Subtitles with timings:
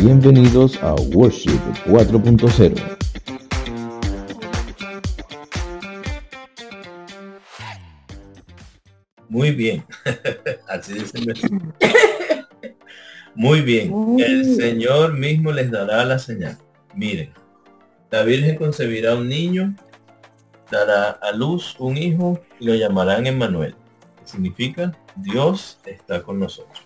[0.00, 2.98] Bienvenidos a Worship 4.0.
[9.28, 9.84] Muy bien.
[10.68, 11.18] Así dice
[13.36, 13.92] Muy bien.
[14.18, 16.58] El Señor mismo les dará la señal.
[16.94, 17.32] Miren,
[18.10, 19.76] la Virgen concebirá un niño,
[20.72, 23.76] dará a luz un hijo y lo llamarán Emmanuel.
[24.24, 26.84] significa Dios está con nosotros.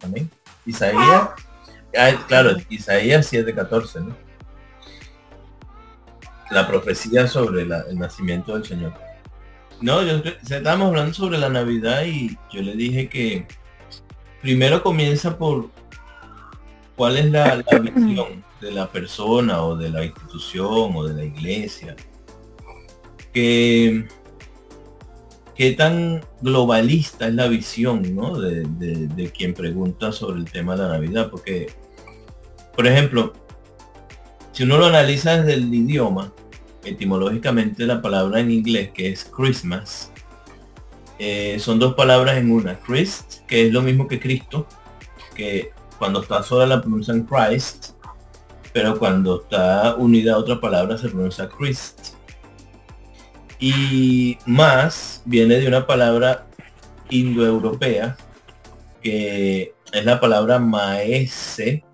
[0.00, 0.30] Amén.
[0.64, 1.30] Isaías,
[1.96, 4.16] ah, claro, Isaías 7:14, ¿no?
[6.50, 8.94] La profecía sobre el nacimiento del Señor.
[9.80, 13.46] No, yo estábamos hablando sobre la Navidad y yo le dije que
[14.40, 15.70] primero comienza por
[16.96, 21.96] cuál es la, visión de la persona o de la institución o de la iglesia.
[23.32, 24.06] Que
[25.54, 30.88] qué tan globalista es la visión de, de, quien pregunta sobre el tema de la
[30.88, 31.30] Navidad.
[31.30, 31.68] Porque,
[32.76, 33.32] por ejemplo,
[34.52, 36.32] si uno lo analiza desde el idioma,
[36.84, 40.10] etimológicamente la palabra en inglés que es Christmas.
[41.18, 42.78] Eh, son dos palabras en una.
[42.80, 44.66] Christ, que es lo mismo que Cristo,
[45.34, 47.90] que cuando está sola la pronuncian Christ,
[48.72, 52.14] pero cuando está unida a otra palabra se pronuncia Christ.
[53.60, 56.46] Y más viene de una palabra
[57.08, 58.16] indoeuropea,
[59.00, 61.84] que es la palabra maese,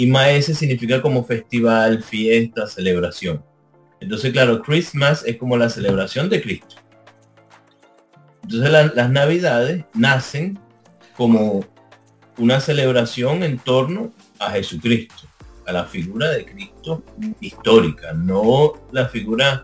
[0.00, 3.44] y maese significa como festival, fiesta, celebración.
[4.00, 6.76] Entonces, claro, Christmas es como la celebración de Cristo.
[8.42, 10.58] Entonces las navidades nacen
[11.18, 11.66] como
[12.38, 15.28] una celebración en torno a Jesucristo,
[15.66, 17.04] a la figura de Cristo
[17.38, 19.62] histórica, no la figura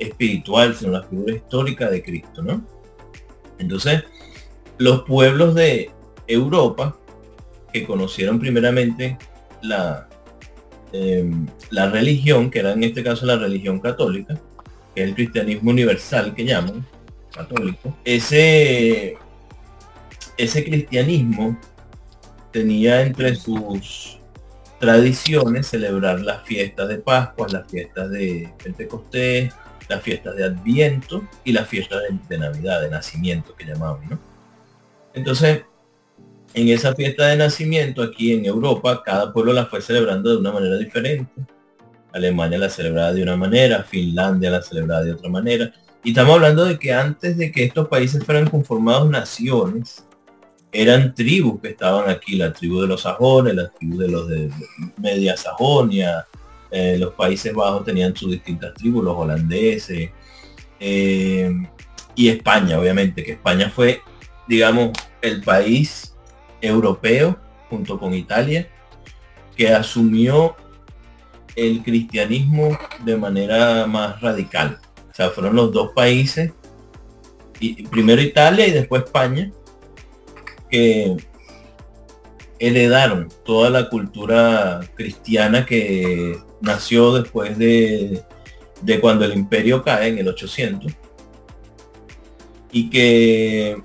[0.00, 2.66] espiritual, sino la figura histórica de Cristo, ¿no?
[3.60, 4.02] Entonces,
[4.78, 5.92] los pueblos de
[6.26, 6.98] Europa
[7.72, 9.16] que conocieron primeramente
[9.66, 10.08] la,
[10.92, 14.38] Em, la religión, que era en este caso la religión católica,
[14.94, 16.86] que es el cristianismo universal que llaman,
[17.34, 19.18] católico, ese,
[20.38, 21.58] ese cristianismo
[22.52, 24.18] tenía entre sus
[24.78, 29.52] tradiciones celebrar las fiestas de Pascua, las fiestas de Pentecostés,
[29.88, 34.18] las fiestas de Adviento y las fiestas de, de Navidad, de nacimiento que llamaban, ¿no?
[35.14, 35.64] Entonces,
[36.56, 40.52] en esa fiesta de nacimiento aquí en Europa, cada pueblo la fue celebrando de una
[40.52, 41.30] manera diferente.
[42.14, 45.70] Alemania la celebraba de una manera, Finlandia la celebraba de otra manera.
[46.02, 50.06] Y estamos hablando de que antes de que estos países fueran conformados naciones,
[50.72, 54.50] eran tribus que estaban aquí, la tribu de los sajones, la tribu de los de
[54.96, 56.26] Media Sajonia,
[56.70, 60.10] eh, los Países Bajos tenían sus distintas tribus, los holandeses,
[60.80, 61.52] eh,
[62.14, 64.00] y España, obviamente, que España fue,
[64.48, 66.15] digamos, el país
[66.66, 67.38] europeo
[67.70, 68.68] junto con Italia
[69.56, 70.54] que asumió
[71.56, 74.78] el cristianismo de manera más radical.
[75.10, 76.52] O sea, fueron los dos países,
[77.58, 79.50] y primero Italia y después España,
[80.70, 81.16] que
[82.58, 88.22] heredaron toda la cultura cristiana que nació después de,
[88.82, 90.92] de cuando el imperio cae en el 800
[92.72, 93.82] y que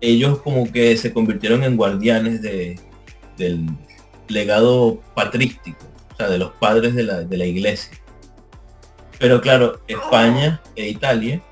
[0.00, 2.78] ellos como que se convirtieron en guardianes de,
[3.36, 3.66] del
[4.28, 7.98] legado patrístico, o sea, de los padres de la, de la iglesia.
[9.18, 11.42] Pero claro, España e Italia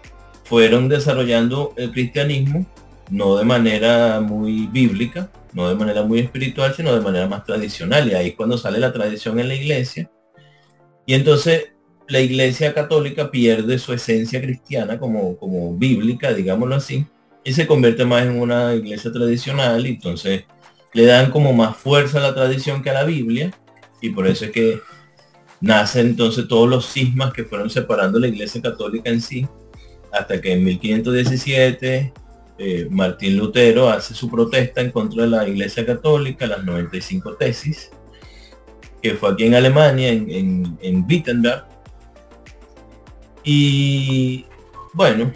[0.45, 2.67] fueron desarrollando el cristianismo
[3.11, 8.11] no de manera muy bíblica, no de manera muy espiritual, sino de manera más tradicional.
[8.11, 10.11] Y ahí es cuando sale la tradición en la iglesia.
[11.07, 11.73] Y entonces
[12.09, 17.07] la iglesia católica pierde su esencia cristiana como, como bíblica, digámoslo así,
[17.47, 20.43] y se convierte más en una iglesia tradicional y entonces
[20.93, 23.53] le dan como más fuerza a la tradición que a la Biblia
[24.03, 24.81] y por eso es que
[25.61, 29.47] nacen entonces todos los cismas que fueron separando la iglesia católica en sí
[30.13, 32.13] hasta que en 1517
[32.59, 37.91] eh, Martín Lutero hace su protesta en contra de la iglesia católica, las 95 tesis,
[39.01, 41.67] que fue aquí en Alemania, en, en, en Wittenberg.
[43.45, 44.47] Y
[44.95, 45.31] bueno,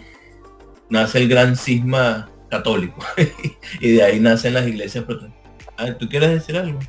[0.91, 2.99] nace el gran cisma católico
[3.79, 5.97] y de ahí nacen las iglesias protestantes.
[5.97, 6.79] ¿Tú quieres decir algo?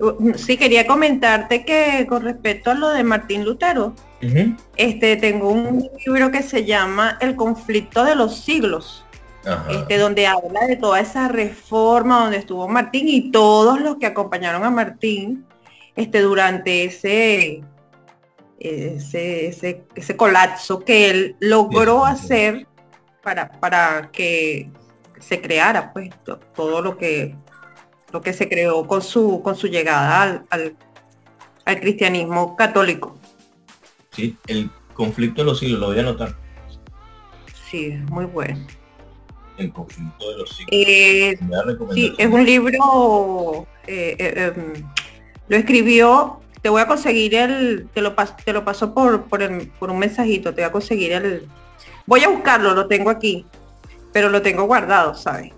[0.00, 3.94] Uh, sí, quería comentarte que con respecto a lo de Martín Lutero,
[4.76, 9.04] este, tengo un libro que se llama El conflicto de los siglos,
[9.68, 14.64] este, donde habla de toda esa reforma donde estuvo Martín y todos los que acompañaron
[14.64, 15.44] a Martín
[15.96, 17.62] este, durante ese
[18.62, 19.48] ese,
[19.94, 22.66] ese, colapso que él logró hacer
[23.22, 24.70] para, para que
[25.18, 26.10] se creara pues
[26.54, 27.34] todo lo que
[28.12, 30.76] lo que se creó con su, con su llegada al,
[31.64, 33.16] al, cristianismo católico.
[34.10, 36.36] Sí, el conflicto de los siglos, lo voy a anotar.
[37.70, 38.66] Sí, muy bueno.
[39.56, 40.68] El conflicto de los siglos.
[40.72, 41.38] Eh,
[41.94, 44.84] sí, es un libro, eh, eh, em,
[45.48, 48.14] lo escribió, te voy a conseguir el, te lo,
[48.44, 51.48] te lo paso por, por, por un mensajito, te voy a conseguir el,
[52.06, 53.44] voy a buscarlo, lo tengo aquí,
[54.12, 55.52] pero lo tengo guardado, ¿sabes?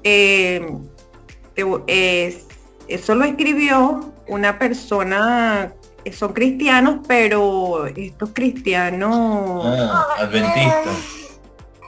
[2.86, 5.72] eso lo escribió una persona
[6.12, 11.30] son cristianos, pero estos cristianos ah, adventistas.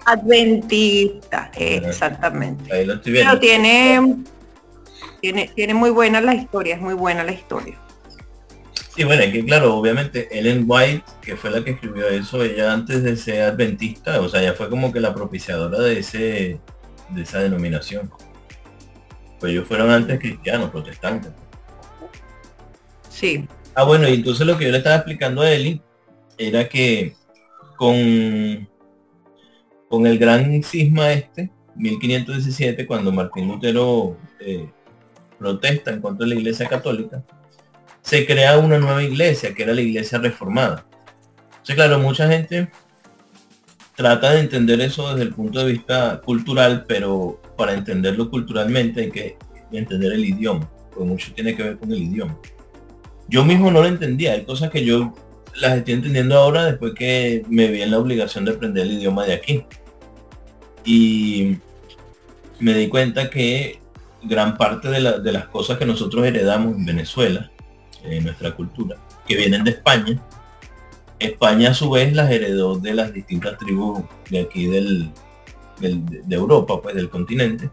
[0.07, 2.65] Adventistas, exactamente.
[3.05, 4.25] Pero tiene,
[5.21, 7.79] tiene, tiene muy buena la historia, es muy buena la historia.
[8.97, 12.73] Sí, bueno, es que claro, obviamente Ellen White, que fue la que escribió eso, ella
[12.73, 16.59] antes de ser adventista, o sea, ya fue como que la propiciadora de ese
[17.11, 18.11] de esa denominación.
[19.39, 21.31] Pues ellos fueron antes cristianos, protestantes.
[23.11, 23.47] Sí.
[23.75, 25.83] Ah, bueno, y entonces lo que yo le estaba explicando a Eli
[26.39, 27.15] era que
[27.77, 28.67] con,
[29.91, 34.71] con el gran cisma este, 1517, cuando Martín Lutero eh,
[35.39, 37.23] protesta en contra de la Iglesia Católica,
[38.06, 40.87] se crea una nueva iglesia, que era la Iglesia Reformada.
[41.49, 42.70] Entonces, claro, mucha gente
[43.97, 49.11] trata de entender eso desde el punto de vista cultural, pero para entenderlo culturalmente hay
[49.11, 49.37] que
[49.73, 52.38] entender el idioma, porque mucho tiene que ver con el idioma.
[53.26, 55.12] Yo mismo no lo entendía, hay cosas que yo
[55.56, 59.25] las estoy entendiendo ahora después que me vi en la obligación de aprender el idioma
[59.25, 59.64] de aquí.
[60.85, 61.56] Y
[62.61, 63.81] me di cuenta que
[64.23, 67.50] gran parte de, las cosas que nosotros heredamos en Venezuela,
[68.11, 70.20] en nuestra cultura, que vienen de España,
[71.19, 75.11] España a su vez las heredó de las distintas tribus de aquí del,
[75.81, 77.70] de Europa, pues del continente,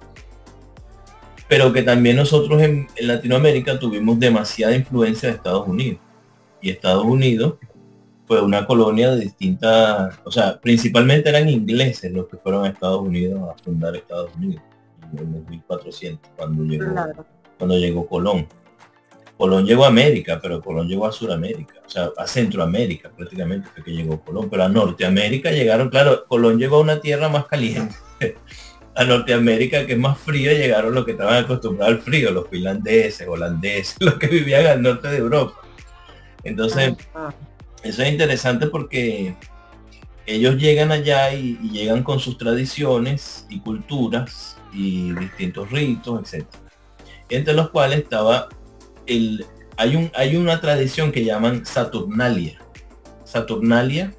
[1.48, 6.00] pero que también nosotros en, Latinoamérica tuvimos demasiada influencia de Estados Unidos.
[6.62, 7.56] Y Estados Unidos
[8.26, 13.02] fue una colonia de distintas, o sea, principalmente eran ingleses los que fueron a Estados
[13.02, 14.64] Unidos a fundar Estados Unidos
[15.16, 16.86] en 1400, cuando llegó,
[17.58, 18.48] cuando llegó Colón.
[19.38, 23.84] Colón llegó a América, pero Colón llegó a Sudamérica, o sea, a Centroamérica prácticamente fue
[23.84, 27.96] que llegó Colón, pero a Norteamérica llegaron, claro, Colón llegó a una tierra más caliente.
[28.96, 33.28] a Norteamérica, que es más frío, llegaron los que estaban acostumbrados al frío, los finlandeses,
[33.28, 35.56] holandeses, los que vivían al norte de Europa.
[36.44, 36.94] Entonces,
[37.82, 39.36] eso es interesante porque
[40.26, 46.46] ellos llegan allá y, y llegan con sus tradiciones y culturas y distintos ritos, etc.
[47.30, 48.50] Entre los cuales estaba
[49.08, 52.60] hay, un, hay una tradición que llaman Saturnalia.
[53.24, 54.14] Saturnalia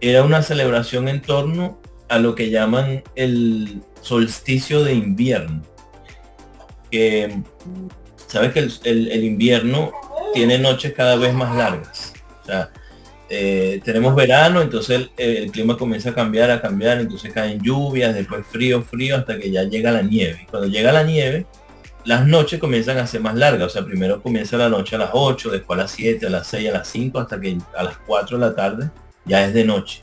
[0.00, 5.62] era una celebración en torno a lo que llaman el solsticio de invierno.
[6.90, 7.42] Que
[8.26, 9.92] sabes que el, invierno
[10.34, 12.14] tiene noches cada vez más largas.
[13.30, 18.14] Eh, tenemos verano, entonces el, el, clima comienza a cambiar, a cambiar, entonces caen lluvias,
[18.14, 20.46] después frío, frío, hasta que ya llega la nieve.
[20.50, 21.44] Cuando llega la nieve,
[22.04, 23.66] las noches comienzan a ser más largas.
[23.66, 26.46] O sea, primero comienza la noche a las 8, después a las 7, a las
[26.46, 28.90] 6, a las 5, hasta que a las 4 de la tarde
[29.24, 30.00] ya es de noche.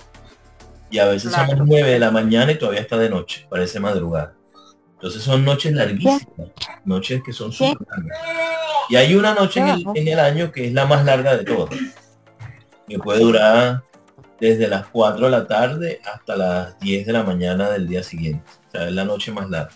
[0.89, 3.80] Y a veces son las 9 de la mañana y todavía está de noche, parece
[3.80, 4.33] madrugada.
[4.94, 6.28] Entonces son noches larguísimas,
[6.85, 8.19] noches que son súper largas.
[8.90, 11.44] Y hay una noche en el, en el, año que es la más larga de
[11.44, 11.75] todas,
[12.87, 13.83] que puede durar
[14.40, 18.49] desde las 4 de la tarde hasta las 10 de la mañana del día siguiente.
[18.68, 19.73] O sea, es la noche más larga.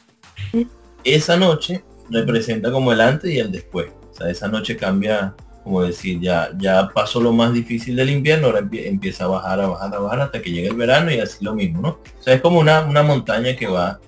[1.04, 3.88] Esa noche representa como el antes y el después.
[4.12, 8.48] O sea, esa noche cambia, como decir, ya, ya pasó lo más difícil del invierno,
[8.48, 11.44] ahora empieza a bajar, a bajar, a bajar hasta que llegue el verano y así
[11.44, 11.90] lo mismo, ¿no?
[11.90, 14.00] O sea, es como una, una montaña que va,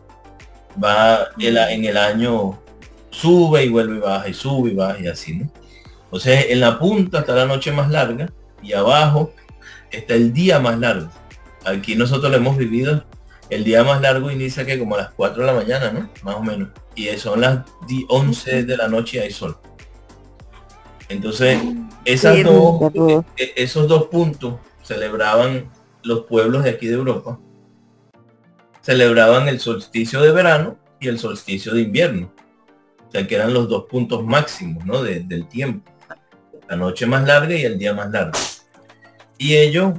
[0.84, 2.60] va en el año,
[3.10, 5.52] sube y vuelve y baja y sube y baja y así, ¿no?
[6.10, 8.32] O sea, en la punta está la noche más larga
[8.62, 9.34] y abajo
[9.92, 11.10] está el día más largo.
[11.66, 13.06] Aquí nosotros lo hemos vivido
[13.52, 16.10] el día más largo inicia que como a las 4 de la mañana, ¿no?
[16.24, 16.70] Más o menos.
[16.96, 17.60] Y son las
[18.08, 19.58] 11 de la noche y hay sol.
[21.10, 21.62] Entonces,
[22.06, 25.70] esas dos, e, e, esos dos puntos celebraban
[26.02, 27.40] los pueblos de aquí de Europa.
[28.82, 32.34] Celebraban el solsticio de verano y el solsticio de invierno.
[33.10, 35.04] O sea, que eran los dos puntos máximos, ¿no?
[35.04, 35.92] del tiempo.
[36.70, 38.40] La noche más larga y el día más largo.
[39.38, 39.96] Y ellos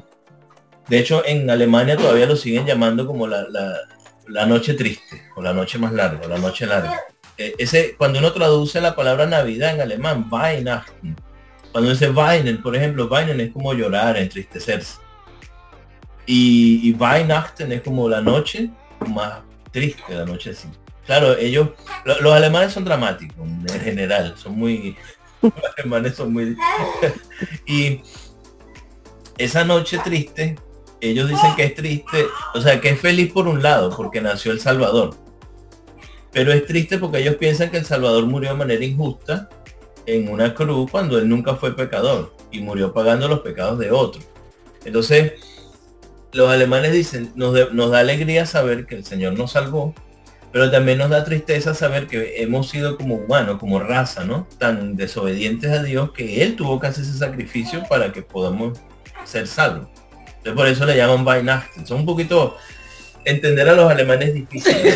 [0.93, 3.47] de hecho, en Alemania todavía lo siguen llamando como la,
[4.47, 7.01] noche triste, o la noche más larga, la noche larga.
[7.39, 11.17] E, ese, cuando uno traduce la palabra Navidad en alemán, Weihnachten,
[11.73, 14.99] cuando dice Weinen, por ejemplo, Weinen es como llorar, entristecerse.
[16.27, 18.69] Y, y Weihnachten es como la noche
[19.09, 19.39] más
[19.71, 20.69] triste, la noche así.
[21.07, 21.71] Claro, ellos,
[22.05, 24.95] los alemanes son dramáticos en general, son muy,
[25.41, 26.55] los alemanes son muy...
[27.67, 28.03] y
[29.39, 30.57] esa noche triste,
[31.03, 34.53] ellos dicen que es triste, o sea, que es feliz por un lado, porque nació
[34.53, 35.17] El Salvador.
[36.33, 39.49] Pero es triste porque ellos piensan que El Salvador murió de manera injusta
[40.07, 44.25] en una cruz cuando él nunca fue pecador y murió pagando los pecados de otros.
[44.85, 45.33] Entonces,
[46.33, 49.95] los alemanes dicen, nos, nos da alegría saber que el Señor nos salvó,
[50.53, 54.47] pero también nos da tristeza saber que hemos sido como humanos, como raza, ¿no?
[54.59, 58.79] Tan desobedientes a Dios que Él tuvo que hacer ese sacrificio para que podamos
[59.25, 59.89] ser salvos.
[60.43, 61.87] Entonces por eso le llaman Weihnachten.
[61.87, 62.57] Son un poquito
[63.25, 64.77] entender a los alemanes difícil.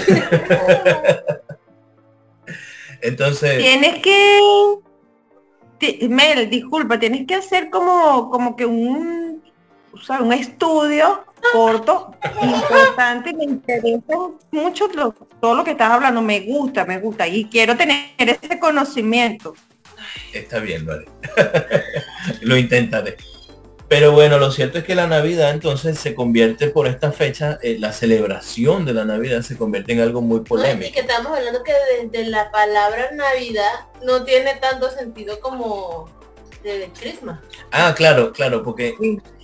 [3.01, 3.59] Entonces.
[3.59, 4.41] Tienes que.
[6.09, 9.41] Mel, disculpa, tienes que hacer como, como que un,
[9.93, 14.15] o un estudio corto, importante, me interesa
[14.51, 19.55] mucho todo lo que estás hablando, me gusta, me gusta, y quiero tener ese conocimiento.
[20.33, 21.05] Está bien, vale.
[22.41, 23.17] lo intentaré.
[23.89, 27.77] Pero bueno, lo cierto es que la Navidad entonces se convierte por esta fecha, eh,
[27.79, 30.89] la celebración de la Navidad se convierte en algo muy polémico.
[30.89, 36.11] y que estamos hablando que desde la palabra Navidad no tiene tanto sentido como
[36.65, 37.39] de Christmas.
[37.71, 38.95] Ah, claro, claro, porque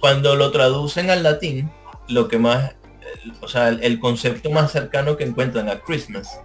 [0.00, 1.70] cuando lo traducen al latín,
[2.08, 2.74] lo que más,
[3.40, 6.40] o sea, el, concepto más cercano que encuentran a Christmas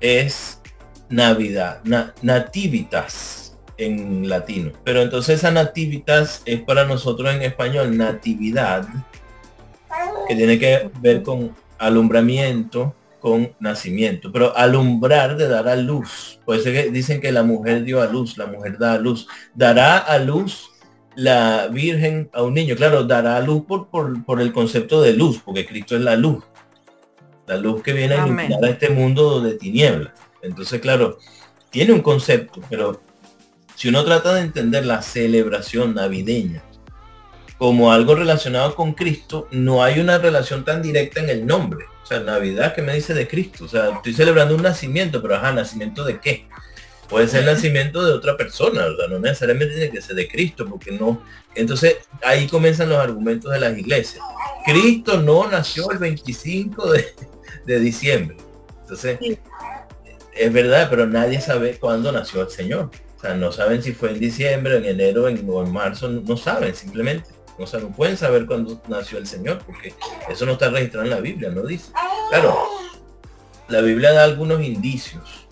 [0.00, 0.60] es
[1.08, 1.80] Navidad,
[2.20, 3.47] nativitas
[3.78, 4.72] en latino.
[4.84, 8.86] Pero entonces esa nativitas es para nosotros en español natividad,
[10.28, 14.30] que tiene que ver con alumbramiento, con nacimiento.
[14.32, 16.40] Pero alumbrar de dar a luz.
[16.44, 19.26] Por eso que dicen que la mujer dio a luz, la mujer da a luz.
[19.54, 20.70] Dará a luz
[21.14, 22.76] la Virgen a un niño.
[22.76, 26.44] Claro, dará a luz por, por, el concepto de luz, porque Cristo es la luz.
[27.46, 30.12] La luz que viene a iluminar a este mundo de tinieblas.
[30.42, 31.18] Entonces, claro,
[31.70, 33.00] tiene un concepto, pero
[33.78, 36.64] si uno trata de entender la celebración navideña
[37.58, 41.84] como algo relacionado con Cristo, no hay una relación tan directa en el nombre.
[42.02, 43.66] O sea, Navidad que me dice de Cristo.
[43.66, 46.48] O sea, estoy celebrando un nacimiento, pero ajá, ¿nacimiento de qué?
[47.08, 49.10] Puede ser el nacimiento de otra persona, ¿verdad?
[49.10, 51.22] No necesariamente tiene que ser de Cristo, porque no.
[51.54, 54.24] Entonces, ahí comienzan los argumentos de las iglesias.
[54.64, 57.14] Cristo no nació el 25 de,
[57.64, 58.38] de diciembre.
[58.80, 59.20] Entonces,
[60.32, 62.90] es verdad, pero nadie sabe cuándo nació el Señor.
[63.18, 66.72] O sea, no saben si fue en diciembre, en enero o en marzo, no saben
[66.72, 67.30] simplemente.
[67.58, 69.92] No, saben, pueden saber cuándo nació el Señor, porque
[70.28, 71.90] eso no está registrado en la Biblia, no dice.
[72.30, 72.56] Claro,
[73.66, 75.48] la Biblia da algunos indicios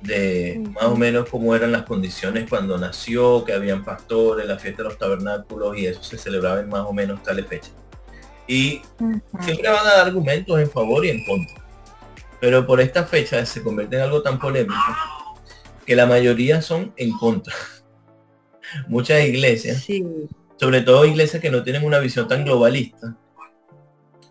[0.00, 4.82] de más o menos cómo eran las condiciones cuando nació, que habían pastores, la fiesta
[4.82, 7.72] de los tabernáculos y eso se celebraba en más o menos tales fechas.
[8.46, 8.80] Y
[9.40, 11.62] siempre van a dar argumentos en favor y en contra.
[12.40, 14.74] Pero por esta fecha se convierte en algo tan polémico
[15.86, 17.54] que la mayoría son en contra.
[18.88, 19.86] Muchas iglesias,
[20.56, 23.16] sobre todo iglesias que no tienen una visión tan globalista,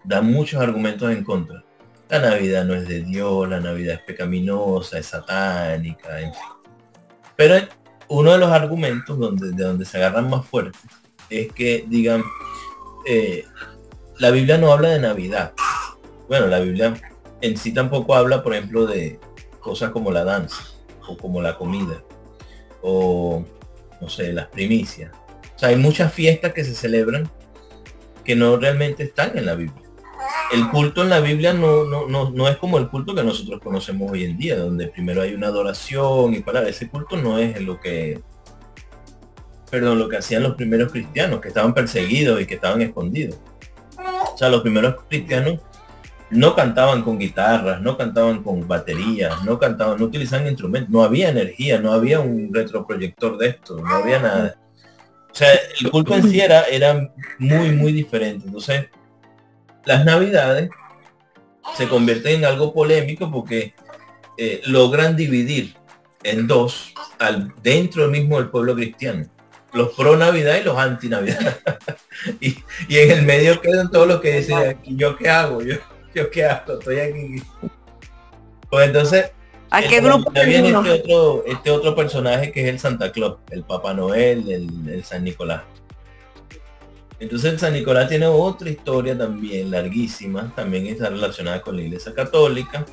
[0.04, 1.64] dan muchos argumentos en contra.
[2.10, 6.42] La Navidad no es de Dios, la Navidad es pecaminosa, es satánica, en fin.
[7.36, 7.56] Pero
[8.10, 10.78] uno de los argumentos donde, de donde se agarran más fuerte
[11.30, 12.24] es que digan,
[13.08, 13.46] eh,
[14.20, 15.54] la Biblia no habla de Navidad.
[16.28, 16.94] Bueno, la Biblia
[17.42, 19.20] en sí tampoco habla, por ejemplo, de
[19.60, 20.75] cosas como la danza
[21.08, 22.04] o como la comida,
[22.82, 23.44] o
[24.02, 25.12] no sé, las primicias.
[25.56, 27.30] O sea, hay muchas fiestas que se celebran
[28.24, 29.84] que no realmente están en la Biblia.
[30.52, 33.62] El culto en la Biblia no, no, no, no es como el culto que nosotros
[33.62, 37.60] conocemos hoy en día, donde primero hay una adoración y para ese culto no es
[37.62, 38.22] lo que
[39.70, 43.38] perdón, lo que hacían los primeros cristianos, que estaban perseguidos y que estaban escondidos.
[44.34, 45.60] O sea, los primeros cristianos
[46.36, 51.30] no cantaban con guitarras, no cantaban con baterías, no cantaban, no utilizaban instrumentos, no había
[51.30, 54.58] energía, no había un retroproyector de esto, no había nada.
[55.32, 55.50] O sea,
[55.82, 58.46] el culto en sí era, muy, muy diferente.
[58.48, 58.88] Entonces,
[59.86, 60.70] las navidades
[61.76, 63.74] se convierten en algo polémico porque
[64.38, 65.76] eh, logran dividir
[66.24, 69.26] en dos al dentro mismo del pueblo cristiano
[69.74, 71.60] los pro navidad y los anti navidad
[72.40, 72.56] y,
[72.88, 75.76] y, en el medio quedan todos los que dicen yo qué hago yo
[76.16, 77.44] yo qué estoy aquí.
[78.70, 79.32] Pues entonces,
[79.70, 83.64] ¿A qué grupo viene este otro, este otro personaje que es el Santa Claus, el
[83.64, 85.64] Papá Noel, el, San Nicolás.
[87.20, 92.14] Entonces el San Nicolás tiene otra historia también larguísima, también está relacionada con la Iglesia
[92.14, 92.86] Católica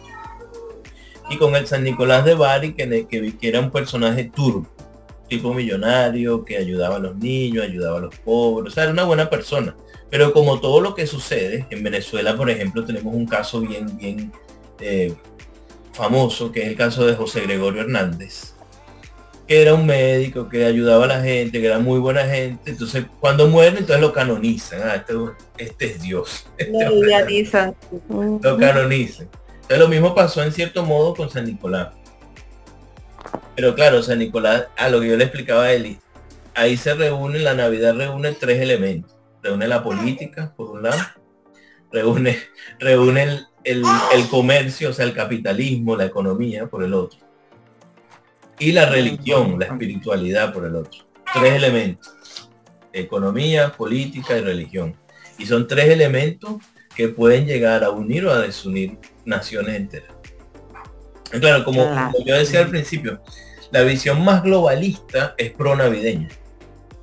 [1.30, 4.70] y con el San Nicolás de Bari, que, que, que era un personaje turco,
[5.28, 9.04] tipo millonario, que ayudaba a los niños, ayudaba a los pobres, o sea, era una
[9.04, 9.76] buena persona.
[10.12, 14.31] Pero como todo lo que sucede, en Venezuela, por ejemplo, tenemos un caso bien, bien,
[14.78, 15.14] eh,
[15.95, 18.52] famoso, que es el caso de José Gregorio Hernández,
[19.49, 22.73] que era un médico que ayudaba a la gente, que era muy buena gente.
[22.73, 24.83] Entonces, cuando muere, entonces lo canonizan.
[24.85, 25.14] Ah, este,
[25.57, 26.47] este es Dios.
[28.42, 29.31] lo canonizan.
[29.62, 31.88] Entonces, lo mismo pasó en cierto modo con San Nicolás.
[33.57, 35.99] Pero claro, San Nicolás, a lo que yo le explicaba a Eli,
[36.54, 39.21] ahí se reúne, la Navidad reúne tres elementos.
[39.42, 41.00] Reúne la política, por un lado,
[41.90, 42.38] reúne,
[42.78, 43.84] reúne el,
[44.30, 47.18] comercio, o sea, el capitalismo, la economía, por el otro.
[48.58, 51.04] Y la religión, la espiritualidad, por el otro.
[51.34, 52.14] Tres elementos.
[52.92, 54.96] Economía, política y religión.
[55.38, 56.56] Y son tres elementos
[56.94, 60.12] que pueden llegar a unir o a desunir naciones enteras.
[61.30, 63.22] Claro, como, yo decía al principio,
[63.70, 66.28] la visión más globalista es pro navideña.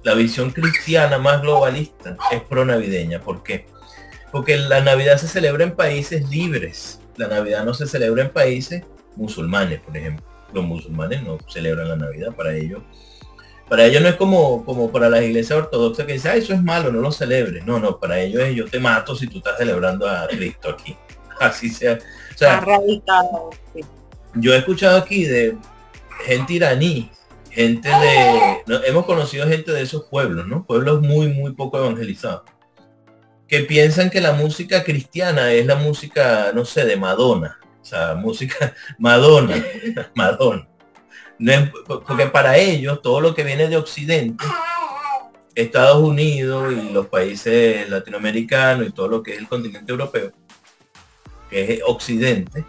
[0.10, 3.22] La visión cristiana más globalista es pro navideña.
[3.22, 3.68] ¿Por qué?
[4.32, 7.00] Porque la Navidad se celebra en países libres.
[7.16, 8.84] La Navidad no se celebra en países
[9.16, 10.25] musulmanes, por ejemplo.
[10.51, 12.82] Los musulmanes no celebran la Navidad para ellos.
[13.70, 16.63] Para ellos no es como, como para las iglesias ortodoxas que dicen, ah, eso es
[16.63, 17.63] malo, no lo celebres.
[17.68, 20.98] No, no, para ellos es yo te mato si tú estás celebrando a Cristo aquí.
[21.39, 22.00] Así sea.
[22.34, 22.66] O sea,
[24.34, 25.56] yo he escuchado aquí de
[26.25, 27.12] gente iraní,
[27.51, 30.65] gente de, hemos conocido gente de esos pueblos, ¿no?
[30.65, 32.44] Pueblos muy, muy poco evangelizados,
[33.48, 38.15] que piensan que la música cristiana es la música, no sé, de Madonna, o sea,
[38.15, 39.63] música Madonna,
[40.15, 40.68] Madonna.
[41.86, 44.46] porque para ellos todo lo que viene de Occidente,
[45.56, 50.32] Estados Unidos y los países latinoamericanos y todo lo que es el continente europeo,
[51.50, 52.63] que es Occidente,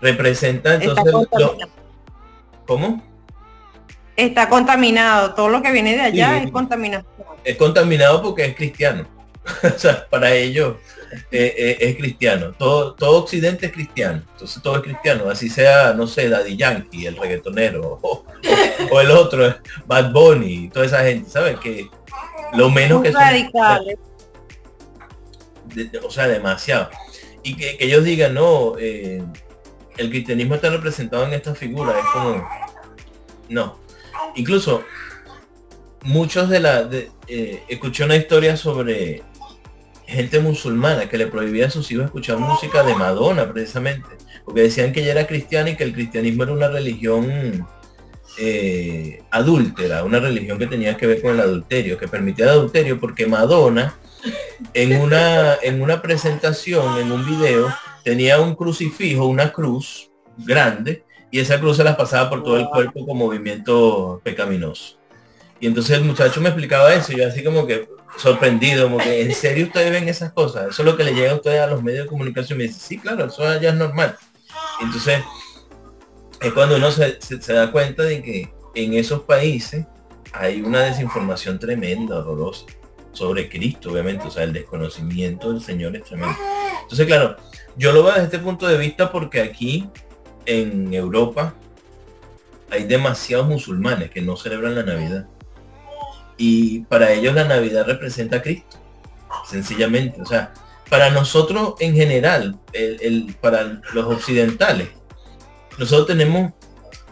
[0.00, 1.14] representa entonces
[2.66, 3.15] ¿Cómo?
[4.16, 7.06] Está contaminado, todo lo que viene de allá es contaminación.
[7.44, 9.06] Es contaminado porque es cristiano.
[9.62, 10.76] o sea, para ellos
[11.30, 12.52] eh, eh, es cristiano.
[12.58, 14.22] Todo, todo Occidente es cristiano.
[14.32, 15.28] Entonces todo es cristiano.
[15.30, 18.00] Así sea, no sé, Daddy Yankee, el reggaetonero,
[18.90, 19.54] o, el otro,
[19.86, 21.58] Bad Bunny, toda esa gente, ¿sabes?
[21.60, 21.88] Que
[22.54, 23.98] lo menos que radicales.
[26.02, 26.90] o sea, demasiado.
[27.42, 29.22] Y que, ellos digan, no, eh,
[29.96, 32.48] el cristianismo está representado en esta figura, es como...
[33.48, 33.85] No.
[34.36, 34.84] Incluso
[36.02, 36.88] muchos de la...
[37.28, 39.22] Eh, escuché una historia sobre
[40.06, 44.08] gente musulmana que le prohibía a sus hijos escuchar música de Madonna precisamente,
[44.44, 47.66] porque decían que ella era cristiana y que el cristianismo era una religión
[48.38, 53.00] eh, adúltera, una religión que tenía que ver con el adulterio, que permitía el adulterio
[53.00, 53.98] porque Madonna
[54.74, 57.72] en una, en una presentación, en un video,
[58.04, 61.04] tenía un crucifijo, una cruz grande,
[61.36, 64.96] y esa cruz se las pasaba por todo el cuerpo con movimiento pecaminoso.
[65.60, 69.20] Y entonces el muchacho me explicaba eso, y yo así como que sorprendido, como que
[69.20, 71.66] en serio ustedes ven esas cosas, eso es lo que le llega a ustedes a
[71.66, 72.58] los medios de comunicación.
[72.58, 74.16] Y me dice, sí, claro, eso ya es normal.
[74.80, 75.20] entonces
[76.40, 79.84] es cuando uno se, se, da cuenta de que en esos países
[80.32, 82.64] hay una desinformación tremenda, horrorosa,
[83.12, 86.34] sobre Cristo, obviamente, o sea, el desconocimiento del Señor es tremendo.
[86.80, 87.36] Entonces, claro,
[87.76, 89.90] yo lo veo desde este punto de vista porque aquí
[90.46, 91.54] en Europa
[92.70, 95.26] hay demasiados musulmanes que no celebran la Navidad.
[96.36, 98.78] Y para ellos la Navidad representa a Cristo,
[99.48, 100.20] sencillamente.
[100.20, 100.52] O sea,
[100.90, 104.88] para nosotros en general, el, para los occidentales,
[105.78, 106.52] nosotros tenemos,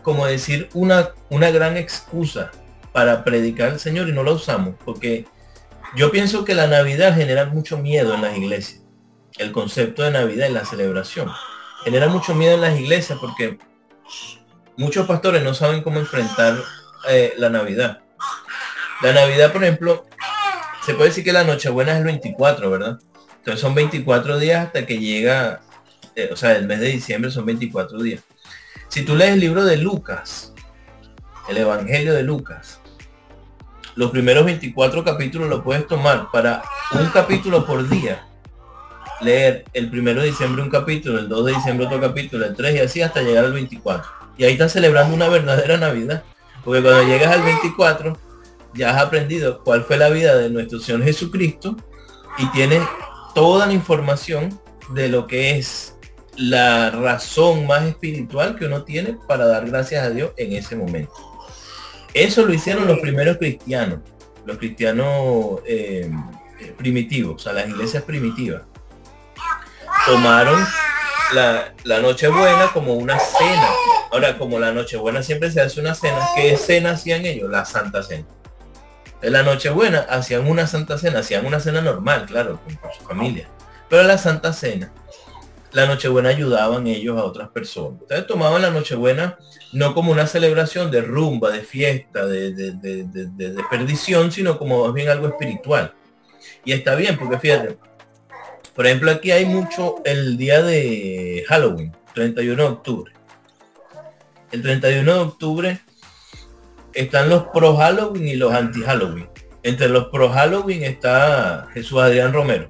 [0.03, 2.51] como decir, una, una gran excusa
[2.93, 5.27] para predicar al Señor y no la usamos, porque
[5.97, 8.85] yo pienso que la Navidad genera mucho miedo en las iglesias
[9.39, 11.29] el concepto de Navidad y la celebración.
[11.85, 13.59] Genera mucho miedo en las iglesias porque
[14.77, 16.57] muchos pastores no saben cómo enfrentar
[17.09, 18.01] eh, la Navidad.
[19.03, 20.07] La Navidad, por ejemplo,
[20.85, 22.99] se puede decir que la Nochebuena es el 24, ¿verdad?
[23.37, 25.61] Entonces son 24 días hasta que llega,
[26.17, 28.23] eh, o sea, el mes de diciembre son 24 días.
[28.89, 30.55] Si tú lees el libro de Lucas,
[31.49, 32.81] el Evangelio de Lucas,
[33.97, 38.27] los primeros 24 capítulos lo puedes tomar para un capítulo por día
[39.21, 42.75] leer el primero de diciembre un capítulo, el 2 de diciembre otro capítulo, el 3
[42.75, 44.11] y así hasta llegar al 24.
[44.37, 46.25] Y ahí estás celebrando una verdadera Navidad.
[46.65, 48.19] Porque cuando llegas al 24,
[48.75, 51.77] ya has aprendido cuál fue la vida de nuestro Señor Jesucristo
[52.39, 52.83] y tienes
[53.35, 54.59] toda la información
[54.91, 55.95] de lo que es
[56.37, 61.13] la razón más espiritual que uno tiene para dar gracias a Dios en ese momento.
[62.13, 64.01] Eso lo hicieron los primeros cristianos,
[64.45, 66.11] los cristianos eh,
[66.77, 68.63] primitivos, o sea, las iglesias primitivas
[70.07, 70.65] tomaron
[71.33, 73.69] la, la Nochebuena como una cena.
[74.13, 77.51] Ahora, como la Nochebuena siempre se hace una cena, ¿qué cena hacían ellos?
[77.51, 78.27] La Santa Cena.
[79.23, 83.49] En la Nochebuena hacían una Santa Cena, hacían una cena normal, claro, con, su familia.
[83.89, 84.93] Pero la Santa Cena
[85.75, 88.01] la Nochebuena ayudaban ellos a otras personas.
[88.03, 89.39] Entonces tomaban la Nochebuena
[89.73, 95.09] no como una celebración de rumba, de fiesta, de, de, perdición, sino como más bien
[95.09, 95.93] algo espiritual.
[96.65, 97.77] Y está bien, porque fíjate,
[98.75, 103.13] por ejemplo, aquí hay mucho el día de Halloween, 31 de octubre.
[104.51, 105.81] El 31 de octubre
[106.93, 109.29] están los pro Halloween y los anti Halloween.
[109.63, 112.69] Entre los pro Halloween está Jesús Adrián Romero.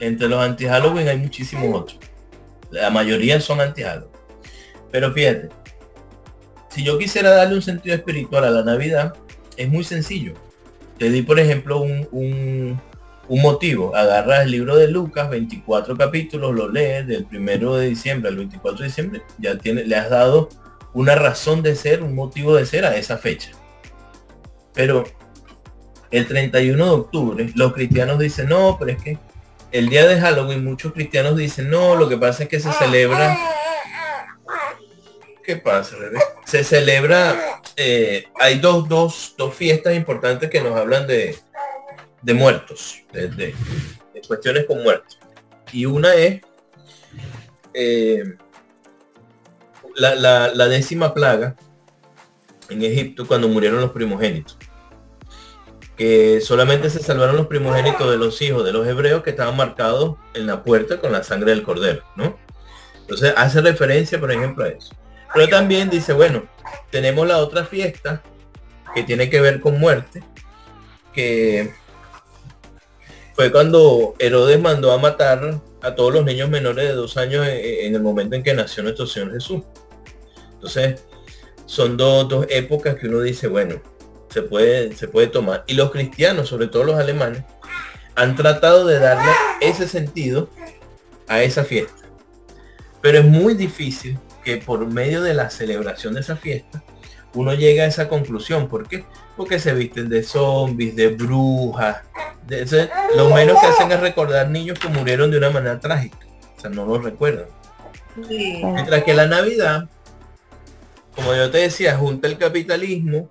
[0.00, 1.98] Entre los anti Halloween hay muchísimos otros.
[2.70, 4.10] La mayoría son anti Halloween.
[4.90, 5.48] Pero fíjate,
[6.68, 9.14] si yo quisiera darle un sentido espiritual a la Navidad,
[9.56, 10.34] es muy sencillo.
[10.98, 12.80] Te di, por ejemplo, un, un,
[13.28, 13.94] motivo.
[13.96, 18.80] Agarras el libro de Lucas, 24 capítulos, lo lees del primero de diciembre al 24
[18.80, 20.48] de diciembre, ya tiene, le has dado
[20.92, 23.50] una razón de ser, un motivo de ser a esa fecha.
[24.72, 25.04] Pero
[26.10, 29.18] el 31 de octubre, los cristianos dicen, no, pero es que
[29.72, 33.36] el día de Halloween muchos cristianos dicen, no, lo que pasa es que se celebra...
[35.42, 36.18] ¿Qué pasa, bebé?
[36.46, 41.36] Se celebra, eh, hay dos, dos, dos fiestas importantes que nos hablan de,
[42.24, 43.54] de muertos, de,
[44.26, 45.18] cuestiones con muertos.
[45.72, 46.40] Y una es
[47.74, 48.36] eh,
[49.96, 51.54] la, décima plaga
[52.70, 54.56] en Egipto cuando murieron los primogénitos.
[55.96, 60.16] Que solamente se salvaron los primogénitos de los hijos de los hebreos que estaban marcados
[60.32, 62.36] en la puerta con la sangre del cordero, ¿no?
[63.00, 64.94] Entonces hace referencia, por ejemplo, a eso.
[65.34, 66.44] Pero también dice, bueno,
[66.90, 68.22] tenemos la otra fiesta
[68.94, 70.24] que tiene que ver con muerte,
[71.12, 71.72] que
[73.34, 77.94] fue cuando Herodes mandó a matar a todos los niños menores de dos años en
[77.94, 79.62] el momento en que nació nuestro Señor Jesús.
[80.54, 81.02] Entonces,
[81.66, 83.82] son dos, épocas que uno dice, bueno,
[84.30, 85.64] se puede, se puede tomar.
[85.66, 87.42] Y los cristianos, sobre todo los alemanes,
[88.14, 90.48] han tratado de darle ese sentido
[91.26, 92.02] a esa fiesta.
[93.00, 96.84] Pero es muy difícil que por medio de la celebración de esa fiesta,
[97.34, 98.68] uno llegue a esa conclusión.
[98.68, 99.04] ¿Por qué?
[99.36, 102.02] Porque se visten de zombies, de brujas.
[102.46, 106.18] De lo menos que hacen es recordar niños que murieron de una manera trágica.
[106.56, 107.46] O sea, no los recuerdan.
[108.16, 109.88] Mientras que la Navidad
[111.14, 113.30] como yo te decía, junta el capitalismo,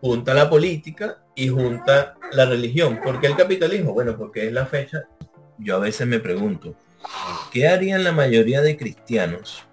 [0.00, 3.00] junta la política y junta la religión.
[3.02, 3.92] ¿Por qué el capitalismo?
[3.92, 5.04] Bueno, porque es la fecha.
[5.58, 6.76] Yo a veces me pregunto,
[7.50, 9.64] ¿qué harían la mayoría de cristianos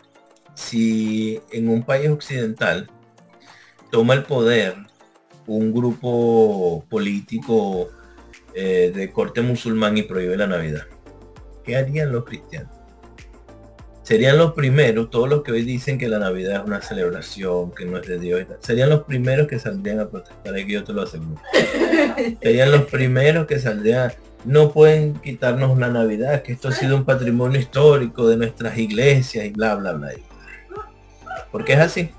[0.55, 2.89] si en un país occidental
[3.91, 4.75] toma el poder
[5.55, 7.89] un grupo político
[8.53, 10.83] eh, de corte musulmán y prohíbe la Navidad?
[11.63, 12.79] ¿Qué harían los cristianos?
[14.09, 17.85] serían los primeros, todos los que hoy dicen que la Navidad es una celebración, que
[17.85, 21.03] no es de Dios, serían los primeros que saldrían a protestar, aquí yo te lo
[21.03, 21.39] aseguro.
[22.41, 24.11] serían los primeros que saldrían,
[24.45, 29.45] no pueden quitarnos la Navidad, que esto ha sido un patrimonio histórico de nuestras iglesias
[29.45, 30.09] y bla, bla, bla.
[31.51, 32.09] Porque es así.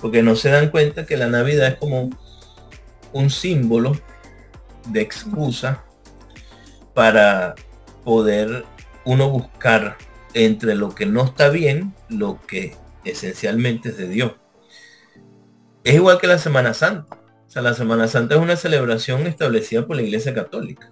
[0.00, 2.10] Porque no se dan cuenta que la Navidad es como
[3.12, 3.92] un símbolo
[4.88, 5.84] de excusa
[6.94, 7.54] para
[8.04, 8.64] poder
[9.04, 9.96] uno buscar
[10.34, 14.32] entre lo que no está bien, lo que esencialmente es de Dios.
[15.84, 17.16] Es igual que la Semana Santa.
[17.46, 20.90] O sea, la Semana Santa es una celebración establecida por la Iglesia Católica.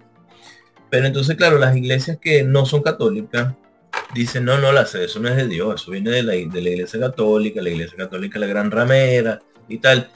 [0.89, 3.55] Pero entonces, claro, las iglesias que no son católicas
[4.13, 6.69] dicen, no, no, la eso no es de Dios, eso viene de la, de la
[6.69, 10.11] Iglesia Católica, la Iglesia Católica la gran ramera y tal.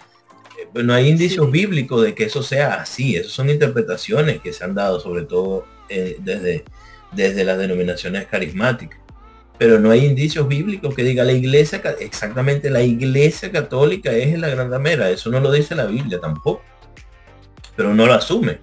[0.59, 4.53] Eh, pues no hay indicios bíblicos de que eso sea así, esas son interpretaciones que
[4.53, 6.65] se han dado sobre todo eh, desde,
[7.11, 9.03] desde las denominaciones carismáticas
[9.57, 14.49] pero no hay indicios bíblicos que diga la iglesia, exactamente la iglesia católica es la
[14.49, 16.61] gran ramera, eso no lo dice la Biblia tampoco,
[17.75, 18.59] pero no lo asume.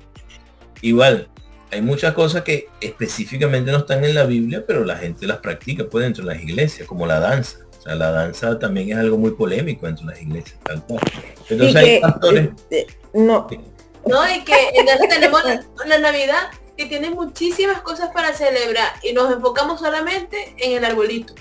[0.82, 1.28] Igual,
[1.70, 5.84] hay muchas cosas que específicamente no están en la Biblia, pero la gente las practica
[5.84, 7.58] pues dentro de las iglesias, como la danza.
[7.78, 11.00] O sea, la danza también es algo muy polémico dentro de las iglesias, tal cual.
[11.48, 12.50] Entonces hay pastores.
[12.70, 13.48] Eh, no.
[14.06, 15.42] No, y que entonces tenemos
[15.86, 21.34] la Navidad que tiene muchísimas cosas para celebrar y nos enfocamos solamente en el arbolito.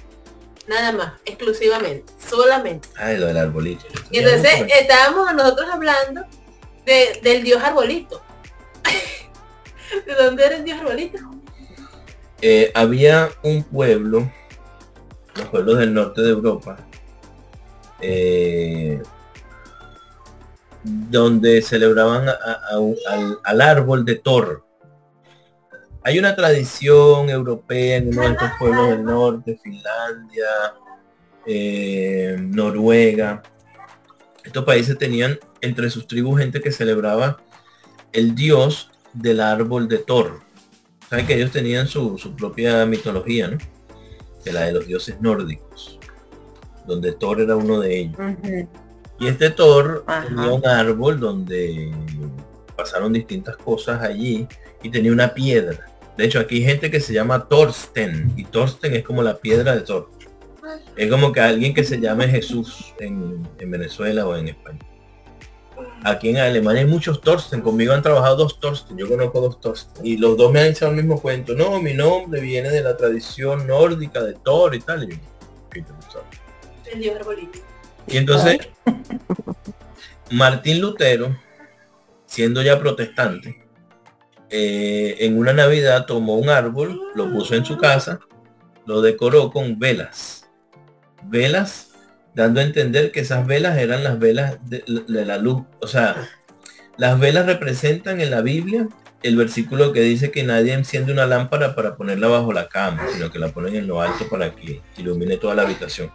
[0.68, 2.88] Nada más, exclusivamente, solamente.
[2.96, 3.86] Ay, lo del arbolito.
[4.12, 6.26] Y entonces estábamos nosotros hablando
[6.86, 8.22] de, del dios arbolito.
[10.06, 11.17] ¿De dónde el dios arbolito?
[12.41, 14.32] Eh, había un pueblo,
[15.36, 16.78] los pueblos del norte de Europa,
[17.99, 19.02] eh,
[20.84, 22.30] donde celebraban
[23.43, 24.63] al, árbol de Thor.
[26.04, 30.47] Hay una tradición europea en uno de estos pueblos del norte, Finlandia,
[31.45, 33.43] eh, Noruega.
[34.45, 37.38] Estos países tenían entre sus tribus gente que celebraba
[38.13, 40.41] el dios del árbol de Thor.
[41.10, 43.58] Saben que ellos tenían su, propia mitología, ¿no?
[44.43, 46.00] que la de los dioses nórdicos,
[46.86, 48.17] donde Thor era uno de ellos.
[49.19, 51.91] Y este Thor tenía un árbol donde
[52.76, 54.48] pasaron distintas cosas allí
[54.82, 55.89] y tenía una piedra.
[56.15, 59.76] De hecho, aquí hay gente que se llama Thorsten y Thorsten es como la piedra
[59.76, 60.10] de Thor.
[60.95, 64.80] Es como que alguien que se llame Jesús en, Venezuela o en España.
[66.03, 67.62] Aquí en Alemania hay muchos Thorsten.
[67.62, 68.97] Conmigo han trabajado dos Thorsten.
[68.97, 70.05] Yo conozco dos Thorsten.
[70.05, 71.53] Y los dos me han hecho el mismo cuento.
[71.53, 75.12] No, mi nombre viene de la tradición nórdica de Thor y tal.
[75.12, 75.19] Y
[78.07, 78.57] y entonces,
[80.31, 81.38] Martín Lutero,
[82.25, 83.63] siendo ya protestante,
[84.49, 88.19] eh, en una Navidad tomó un árbol, lo puso en su casa,
[88.85, 90.49] lo decoró con velas.
[91.23, 91.88] Velas,
[92.39, 95.63] dando a entender que esas velas eran las velas de, la luz.
[95.82, 96.15] O sea,
[96.97, 98.88] las velas representan en la Biblia
[99.21, 103.30] el versículo que dice que nadie enciende una lámpara para ponerla bajo la cama, sino
[103.32, 106.12] que la ponen en lo alto para que ilumine toda la habitación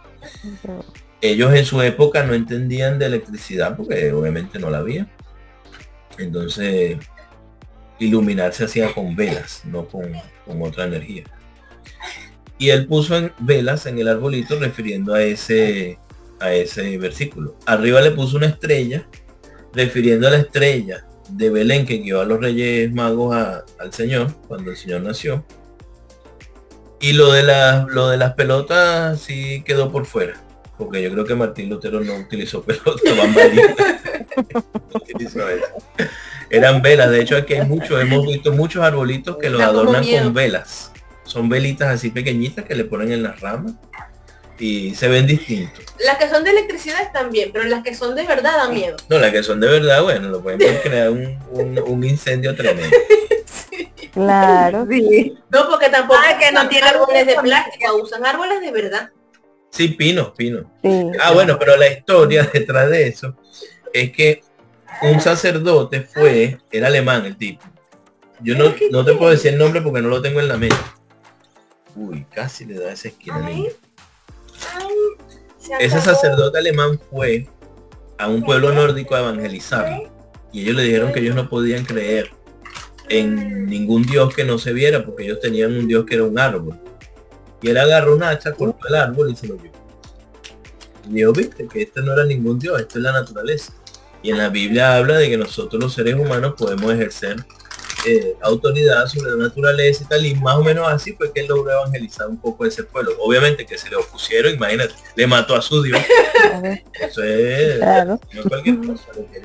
[1.21, 5.07] ellos en su época no entendían de electricidad porque obviamente no la había.
[6.17, 6.97] Entonces,
[7.99, 10.13] iluminarse hacía con velas, no con,
[10.61, 11.23] otra energía.
[12.57, 15.97] Y él puso en velas en el arbolito refiriendo a ese,
[16.39, 17.55] a ese versículo.
[17.65, 19.07] Arriba le puso una estrella,
[19.73, 24.71] refiriendo a la estrella de Belén que guió a los reyes magos al Señor cuando
[24.71, 25.45] el Señor nació.
[27.01, 30.45] Y lo de, la, lo de las pelotas sí quedó por fuera
[30.77, 33.01] porque yo creo que Martín Lutero no utilizó pelota
[36.49, 40.33] Eran velas, de hecho aquí hay muchos, hemos visto muchos arbolitos que los adornan con
[40.33, 40.91] velas.
[41.23, 43.73] Son velitas así pequeñitas que le ponen en las ramas
[44.59, 45.83] y se ven distintos.
[45.99, 48.95] Las que son de electricidad están bien, pero las que son de verdad dan miedo.
[49.09, 52.95] No, las que son de verdad, bueno, lo pueden crear un, un, incendio tremendo.
[54.13, 55.37] Claro, sí.
[55.49, 59.09] No, porque tampoco es que no tiene árboles de plástico, usan árboles de verdad.
[59.71, 60.71] Sí, Pino, Pino.
[61.19, 63.35] Ah, bueno, pero la historia detrás de eso
[63.91, 64.41] es que
[65.01, 67.65] un sacerdote fue, era alemán el tipo.
[68.39, 70.77] Yo no, no te puedo decir el nombre porque no lo tengo en la mente.
[71.93, 73.49] Uy, casi le da esa esquina.
[75.79, 77.47] Ese sacerdote alemán fue
[78.17, 80.03] a un pueblo nórdico a evangelizar.
[80.51, 82.31] Y ellos le dijeron que ellos no podían creer
[83.09, 86.39] en ningún dios que no se viera porque ellos tenían un dios que era un
[86.39, 86.79] árbol.
[87.61, 89.71] Y él agarró un hacha, cortó el árbol y se lo dio.
[91.09, 93.73] Y dijo, viste, que este no era ningún dios, esto es la naturaleza.
[94.21, 97.37] Y en la Biblia habla de que nosotros los seres humanos podemos ejercer
[98.05, 101.47] eh, autoridad sobre la naturaleza y tal, y más o menos así fue que él
[101.47, 103.13] logró evangelizar un poco ese pueblo.
[103.19, 105.99] Obviamente que se le opusieron, imagínate, le mató a su Dios.
[106.93, 109.41] Eso es no cualquier cosa lo que.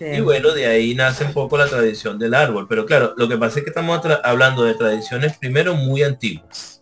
[0.00, 2.66] Y bueno, de ahí nace un poco la tradición del árbol.
[2.68, 6.80] Pero claro, lo que pasa es que estamos hablando de tradiciones, primero, muy antiguas.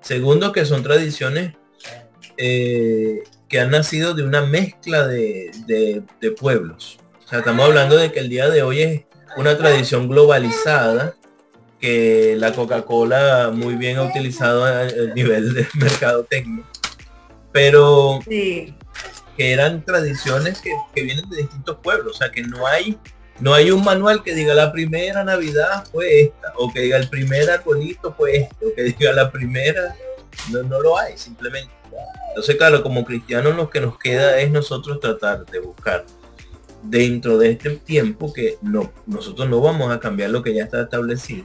[0.00, 1.54] Segundo, que son tradiciones
[2.36, 6.02] eh, que han nacido de una mezcla de,
[6.38, 6.98] pueblos.
[7.28, 9.04] O sea, estamos hablando de que el día de hoy es
[9.36, 11.14] una tradición globalizada
[11.78, 16.66] que la Coca-Cola muy bien ha utilizado a, nivel de mercado técnico.
[17.52, 18.74] Pero sí
[19.38, 22.98] que eran tradiciones que, vienen de distintos pueblos, o sea que no hay
[23.38, 27.08] no hay un manual que diga la primera Navidad fue esta, o que diga el
[27.08, 29.94] primer arbolito fue este, o que diga la primera,
[30.50, 31.70] no, no lo hay, simplemente.
[32.30, 36.04] Entonces, claro, como cristianos lo que nos queda es nosotros tratar de buscar
[36.82, 40.82] dentro de este tiempo que no, nosotros no vamos a cambiar lo que ya está
[40.82, 41.44] establecido.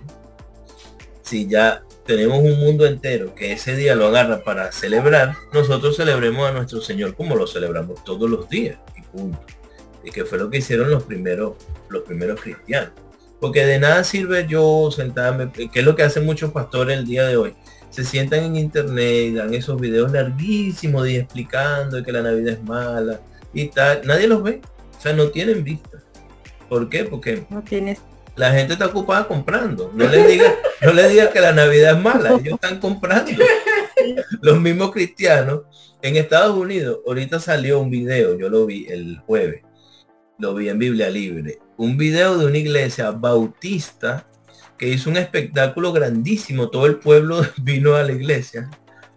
[1.21, 6.47] Si ya tenemos un mundo entero que ese día lo agarra para celebrar, nosotros celebremos
[6.47, 9.39] a nuestro Señor como lo celebramos todos los días y punto.
[10.03, 11.55] Y que fue lo que hicieron los primeros,
[11.89, 12.91] los primeros cristianos.
[13.39, 17.25] Porque de nada sirve yo sentarme, que es lo que hacen muchos pastores el día
[17.25, 17.55] de hoy.
[17.89, 22.63] Se sientan en internet y dan esos videos larguísimos de explicando que la Navidad es
[22.63, 23.21] mala
[23.53, 24.01] y tal.
[24.05, 24.61] Nadie los ve.
[25.03, 26.01] O sea, no tienen vista.
[26.69, 27.03] ¿Por qué?
[27.03, 27.99] Porque no tienes
[28.35, 29.91] la gente está ocupada comprando.
[29.93, 33.31] No les diga, no les diga que la Navidad es mala, ellos están comprando.
[34.41, 35.63] Los mismos cristianos
[36.01, 39.63] en Estados Unidos, ahorita salió un video, yo lo vi el jueves,
[40.39, 44.27] lo vi en Biblia Libre, un video de una iglesia bautista
[44.77, 48.69] que hizo un espectáculo grandísimo, todo el pueblo vino a la iglesia,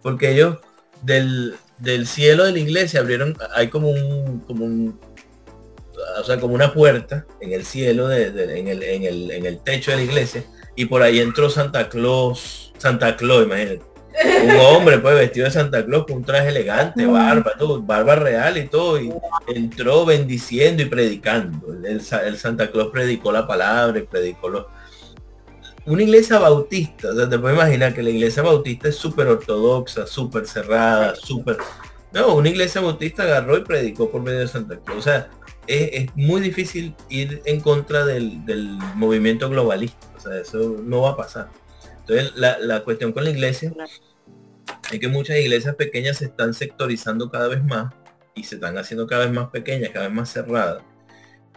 [0.03, 0.59] porque ellos
[1.01, 4.99] del, del cielo de la iglesia abrieron, hay como un, como un
[6.19, 8.27] o sea, como una puerta en el cielo, de,
[8.59, 10.43] en, el, en, el, en, el, techo de la iglesia,
[10.75, 13.81] y por ahí entró Santa Claus, Santa Claus, imagínate.
[14.43, 18.57] Un hombre pues vestido de Santa Claus con un traje elegante, barba, todo, barba real
[18.57, 19.11] y todo, y
[19.47, 21.73] entró bendiciendo y predicando.
[21.73, 24.65] El, el Santa Claus predicó la palabra y predicó los,
[25.87, 30.05] una iglesia bautista, o sea, te puedes imaginar que la iglesia bautista es súper ortodoxa,
[30.05, 31.57] súper cerrada, súper...
[32.11, 34.97] No, una iglesia bautista agarró y predicó por medio de Santa Cruz.
[34.97, 35.29] O sea,
[35.67, 38.41] es, muy difícil ir en contra del,
[38.95, 40.07] movimiento globalista.
[40.15, 41.49] O sea, eso no va a pasar.
[41.99, 43.73] Entonces, la, la cuestión con la iglesia
[44.91, 47.93] es que muchas iglesias pequeñas se están sectorizando cada vez más
[48.35, 50.83] y se están haciendo cada vez más pequeñas, cada vez más cerradas,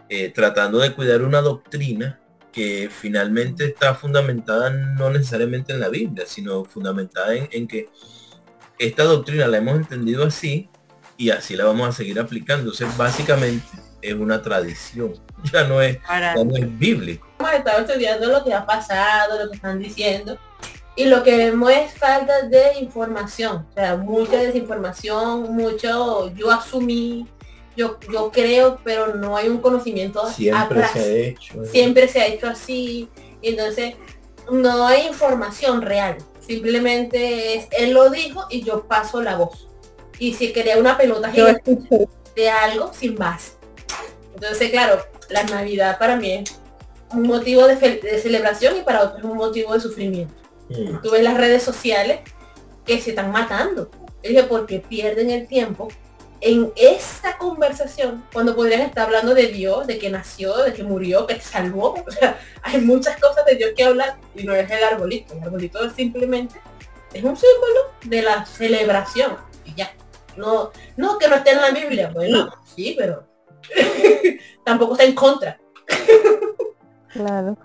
[0.09, 2.19] eh, tratando de cuidar una doctrina
[2.51, 7.87] que finalmente está fundamentada no necesariamente en la Biblia, sino fundamentada en, que
[8.77, 10.69] esta doctrina la hemos entendido así
[11.17, 12.71] y así la vamos a seguir aplicando.
[12.71, 13.65] Entonces, básicamente
[14.01, 15.13] es una tradición,
[15.51, 15.97] ya no es,
[16.35, 17.27] no es bíblico.
[17.39, 20.37] Hemos estado estudiando lo que ha pasado, lo que están diciendo,
[20.95, 27.27] y lo que vemos es falta de información, o sea, mucha desinformación, mucho yo asumí,
[27.75, 31.65] yo, yo creo, pero no hay un conocimiento Siempre se ha hecho.
[31.65, 33.09] Siempre se ha hecho así.
[33.41, 33.95] Entonces,
[34.51, 36.17] no hay información real.
[36.39, 39.69] Simplemente es, él lo dijo y yo paso la voz.
[40.19, 43.57] Y si quería una pelota de algo, sin más.
[44.41, 46.59] Entonces, claro, la Navidad para mí es
[47.13, 50.33] un motivo de, de celebración y para otros es un motivo de sufrimiento.
[51.03, 52.21] Tú ves las redes sociales
[52.85, 53.91] que se están matando.
[54.23, 55.89] dije, porque pierden el tiempo
[56.39, 61.27] en esta conversación cuando podrían estar hablando de Dios, de que nació, de que murió,
[61.27, 61.93] que te salvó.
[62.07, 65.35] O sea, hay muchas cosas de Dios que hablar y no es el arbolito.
[65.35, 66.59] El arbolito es simplemente
[67.13, 69.37] es un símbolo de la celebración.
[69.65, 69.93] Y ya.
[70.35, 72.09] No, no que no esté en la Biblia.
[72.11, 73.30] Bueno, sí, pero
[74.63, 75.59] tampoco está en contra.
[77.09, 77.57] claro,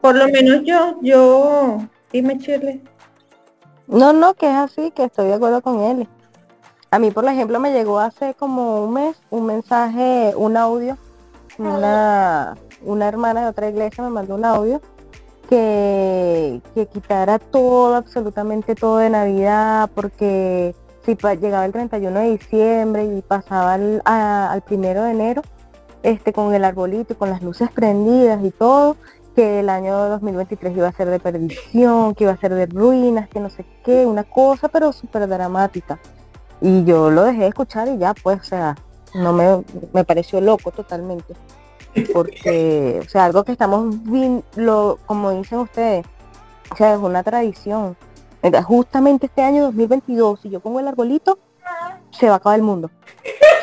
[0.00, 1.78] por lo menos yo, yo,
[2.12, 2.80] dime Chile.
[3.86, 6.08] No, no, que es así, que estoy de acuerdo con él.
[6.90, 10.96] A mí, por ejemplo, me llegó hace como un mes un mensaje, un audio,
[11.58, 14.80] una, una hermana de otra iglesia me mandó un audio
[15.48, 20.74] que, que quitara todo, absolutamente todo de Navidad, porque
[21.06, 25.42] si llegaba el 31 de diciembre y pasaba al, al primero de enero,
[26.02, 28.96] este, con el arbolito y con las luces prendidas y todo,
[29.36, 33.28] que el año 2023 iba a ser de perdición, que iba a ser de ruinas,
[33.28, 35.98] que no sé qué, una cosa pero súper dramática.
[36.60, 38.76] Y yo lo dejé de escuchar y ya, pues, o sea,
[39.14, 41.34] no me, me pareció loco totalmente.
[42.12, 43.94] Porque, o sea, algo que estamos,
[44.56, 46.04] lo, como dicen ustedes,
[46.70, 47.96] o sea, es una tradición.
[48.62, 51.38] Justamente este año 2022, si yo pongo el arbolito,
[52.10, 52.90] se va a acabar el mundo.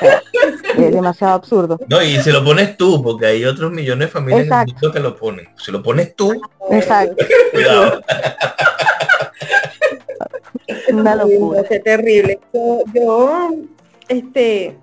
[0.77, 1.79] es demasiado absurdo.
[1.87, 4.91] No, y si lo pones tú, porque hay otros millones de familias en el mundo
[4.91, 5.47] que lo ponen.
[5.57, 6.41] Si lo pones tú,
[6.71, 7.25] Exacto.
[7.51, 8.01] cuidado.
[10.93, 11.61] Una locura.
[11.69, 12.39] Es terrible.
[12.93, 13.51] Yo,
[14.07, 14.77] este,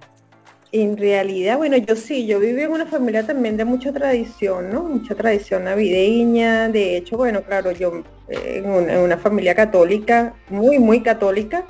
[0.72, 4.82] en realidad, bueno, yo sí, yo viví en una familia también de mucha tradición, ¿no?
[4.82, 6.68] Mucha tradición navideña.
[6.68, 11.66] De hecho, bueno, claro, yo en una familia católica, muy, muy católica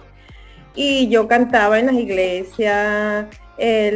[0.75, 3.27] y yo cantaba en las iglesias
[3.59, 3.91] eh,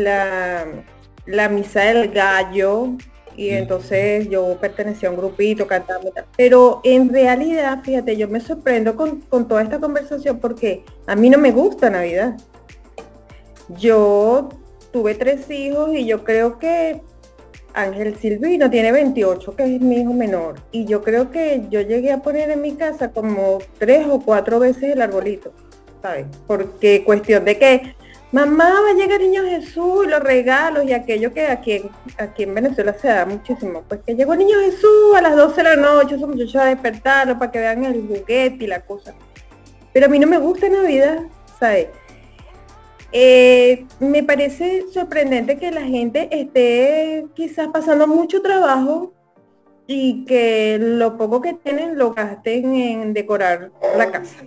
[1.26, 2.90] la, misa del gallo
[3.36, 6.00] y entonces yo pertenecía a un grupito, cantaba,
[6.36, 11.38] pero en realidad, fíjate, yo me sorprendo con, toda esta conversación porque a mí no
[11.38, 12.36] me gusta Navidad.
[13.78, 14.50] Yo
[14.92, 17.00] tuve tres hijos y yo creo que
[17.74, 20.56] Ángel Silvino tiene 28, que es mi hijo menor.
[20.70, 24.60] Y yo creo que yo llegué a poner en mi casa como tres o cuatro
[24.60, 25.52] veces el arbolito.
[26.46, 27.94] Porque cuestión de que
[28.30, 31.82] mamá va a llegar niño Jesús los regalos y aquello que aquí,
[32.18, 35.62] aquí en Venezuela se da muchísimo, pues que llegó niño Jesús a las 12 de
[35.62, 39.14] la noche, esos muchachos a despertarlo para que vean el juguete y la cosa.
[39.92, 41.20] Pero a mí no me gusta Navidad,
[41.58, 41.88] ¿sabes?
[43.16, 49.14] Eh, me parece sorprendente que la gente esté quizás pasando mucho trabajo
[49.86, 54.44] y que lo poco que tienen lo gasten en decorar la casa.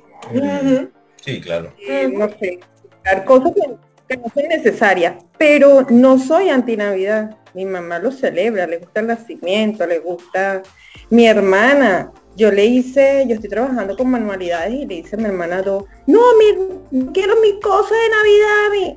[1.23, 1.73] Sí, claro.
[2.11, 2.59] no sé,
[3.25, 7.37] cosas que, no son necesarias, pero no soy anti-Navidad.
[7.53, 10.61] Mi mamá lo celebra, le gusta el nacimiento, le gusta
[11.09, 12.11] mi hermana.
[12.37, 15.83] Yo le hice, yo estoy trabajando con manualidades y le hice a mi hermana dos,
[16.05, 18.95] no, mi, quiero mi cosa de Navidad, mi.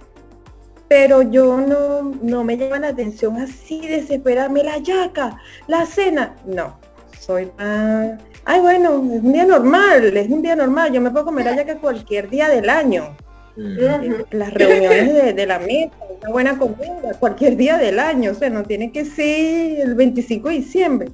[0.88, 6.36] Pero yo no, no me llama la atención así, desesperarme la yaca, la cena.
[6.45, 6.78] No,
[7.18, 11.24] soy más ay, bueno, es un día normal, es un día normal, yo me puedo
[11.26, 13.16] comer allá que cualquier día del año.
[13.57, 18.62] Las reuniones de, la mesa, una buena comida, cualquier día del año, o sea, no
[18.62, 21.09] tiene que ser el 25 de diciembre.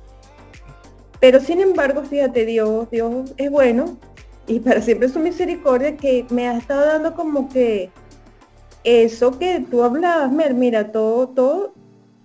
[1.21, 3.97] Pero sin embargo, fíjate, Dios, Dios es bueno
[4.47, 7.91] y para siempre su misericordia que me ha estado dando como que
[8.85, 11.75] eso que tú hablabas, mira, todo, todo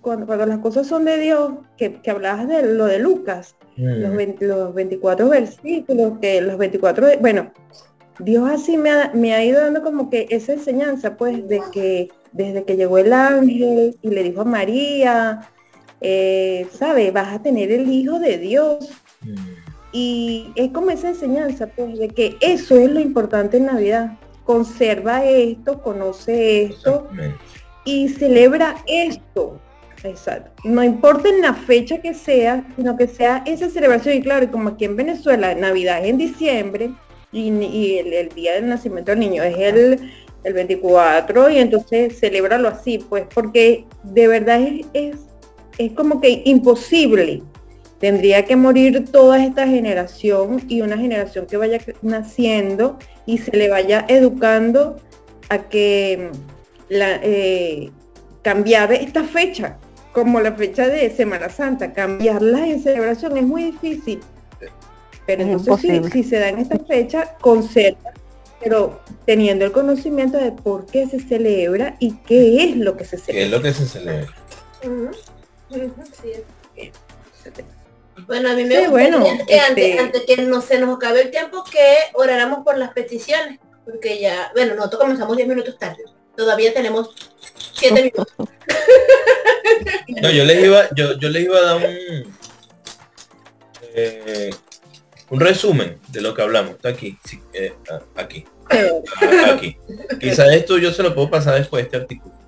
[0.00, 4.14] cuando, las cosas son de Dios, que, que hablabas de lo de Lucas, los,
[4.74, 5.28] 24 mm.
[5.28, 7.50] versículos, que los 24, bueno,
[8.18, 12.08] Dios así me ha, me ha ido dando como que esa enseñanza, pues, de que
[12.32, 15.48] desde que llegó el ángel y le dijo a María,
[16.02, 17.10] eh, ¿sabe?
[17.10, 18.90] Vas a tener el Hijo de Dios.
[19.20, 19.34] Mm.
[19.92, 24.18] Y es como esa enseñanza, pues, de que eso es lo importante en Navidad.
[24.44, 27.08] Conserva esto, conoce esto
[27.84, 29.60] y celebra esto.
[30.02, 30.50] Exacto.
[30.64, 34.16] No importa en la fecha que sea, sino que sea esa celebración.
[34.16, 36.90] Y claro, como aquí en Venezuela, Navidad es en diciembre
[37.30, 40.10] y, el, día del nacimiento del niño es el,
[40.44, 45.16] el 24 y entonces celébralo así, pues, porque de verdad es, es,
[45.86, 47.42] es como que imposible.
[48.00, 53.68] Tendría que morir toda esta generación y una generación que vaya naciendo y se le
[53.68, 54.96] vaya educando
[55.48, 56.30] a que
[56.88, 57.90] la, eh,
[58.42, 59.78] cambiar esta fecha
[60.12, 64.20] como la fecha de Semana Santa, cambiarla en celebración es muy difícil.
[65.26, 68.12] Pero entonces si, se da en esta fecha, conserva,
[68.60, 73.18] pero teniendo el conocimiento de por qué se celebra y qué es lo que se
[73.18, 73.32] celebra.
[73.32, 74.32] ¿Qué es lo que se celebra?
[78.26, 81.30] Bueno, a mí me gustaría que este antes, antes, que no se nos acabe el
[81.30, 86.04] tiempo que oráramos por las peticiones, porque ya, bueno, nosotros comenzamos 10 minutos tarde,
[86.36, 87.14] todavía tenemos
[87.74, 88.48] 7 minutos.
[90.22, 92.36] No, yo les iba, yo, yo les iba a dar un,
[93.94, 94.50] eh,
[95.30, 96.72] un resumen de lo que hablamos.
[96.72, 97.18] Está aquí,
[97.52, 97.74] eh,
[98.14, 98.44] aquí,
[99.46, 99.76] aquí.
[100.20, 102.41] Quizás esto yo se lo puedo pasar después de este artículo.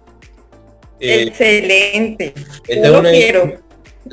[1.01, 2.35] Eh, Excelente.
[2.67, 3.63] Esta es una, quiero.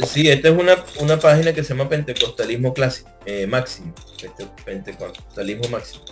[0.08, 3.10] Sí, esta es una, una página que se llama Pentecostalismo Clásico,
[3.48, 3.94] Máximo.
[4.24, 6.04] Este, Pentecostalismo Máximo.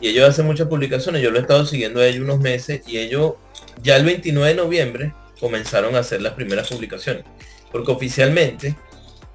[0.00, 1.22] Y ellos hacen muchas publicaciones.
[1.22, 3.34] Yo lo he estado siguiendo a ellos unos meses y ellos
[3.82, 7.24] ya el 29 de noviembre comenzaron a hacer las primeras publicaciones.
[7.70, 8.76] Porque oficialmente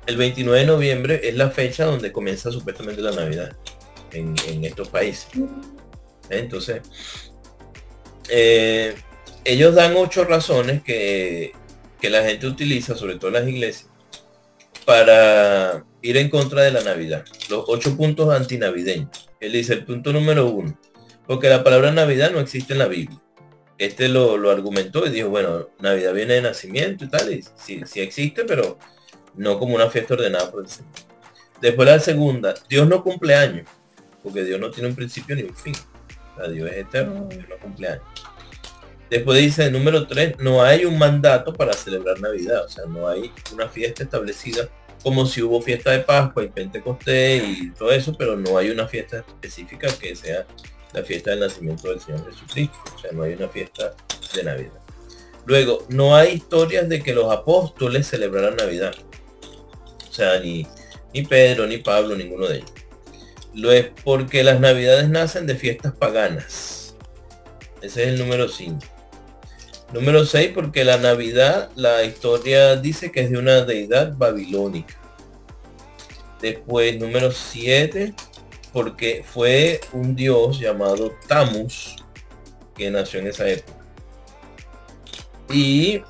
[0.06, 3.56] el 29 de noviembre es la fecha donde comienza supuestamente la Navidad
[4.12, 5.28] en, estos países.
[6.30, 6.82] Entonces,
[8.30, 8.96] eh,
[9.46, 11.54] ellos dan ocho razones que,
[12.02, 13.90] que la gente utiliza, sobre todo las iglesias,
[14.86, 17.26] para ir en contra de la Navidad.
[17.50, 19.30] Los ocho puntos antinavideños.
[19.40, 20.78] Él dice el punto número uno,
[21.28, 23.20] porque la palabra Navidad no existe en la Biblia
[23.80, 28.44] este lo, argumentó y dijo, bueno, Navidad viene de nacimiento y tal, y sí, existe,
[28.44, 28.78] pero
[29.36, 30.92] no como una fiesta ordenada por el Señor.
[31.62, 33.68] Después la segunda, Dios no cumple años,
[34.22, 35.74] porque Dios no tiene un principio ni un fin.
[36.54, 37.28] Dios es eterno.
[37.30, 38.04] Dios no cumple años.
[39.10, 43.32] Después dice, número tres, no hay un mandato para celebrar Navidad, o sea, no hay
[43.52, 44.70] una fiesta establecida
[45.04, 48.88] como si hubo fiesta de Pascua y Pentecostés y todo eso, pero no hay una
[48.88, 50.46] fiesta específica que sea
[50.94, 52.78] la fiesta del nacimiento del Señor Jesucristo.
[52.96, 53.94] O sea, no hay una fiesta
[54.36, 54.80] de Navidad.
[55.46, 58.94] Luego, no hay historias de que los apóstoles celebraran Navidad.
[60.10, 60.68] O sea, ni,
[61.14, 62.74] ni Pedro, ni Pablo, ninguno de ellos.
[63.54, 66.96] Lo es porque las Navidades nacen de fiestas paganas.
[67.82, 68.80] Ese es el número 5.
[69.94, 74.96] Número 6, porque la Navidad, la historia dice que es de una deidad babilónica.
[76.42, 78.14] Después, número 7,
[78.72, 81.96] porque fue un dios llamado Tamus
[82.76, 83.80] que nació en esa época.
[85.52, 86.02] Y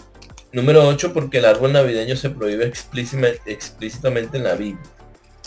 [0.52, 4.90] número 8, porque el árbol navideño se prohíbe explícitamente en la Biblia.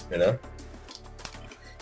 [0.09, 0.41] ¿verdad?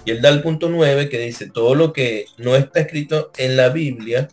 [0.04, 3.56] Y él da el punto 9 que dice, todo lo que no está escrito en
[3.56, 4.28] la Biblia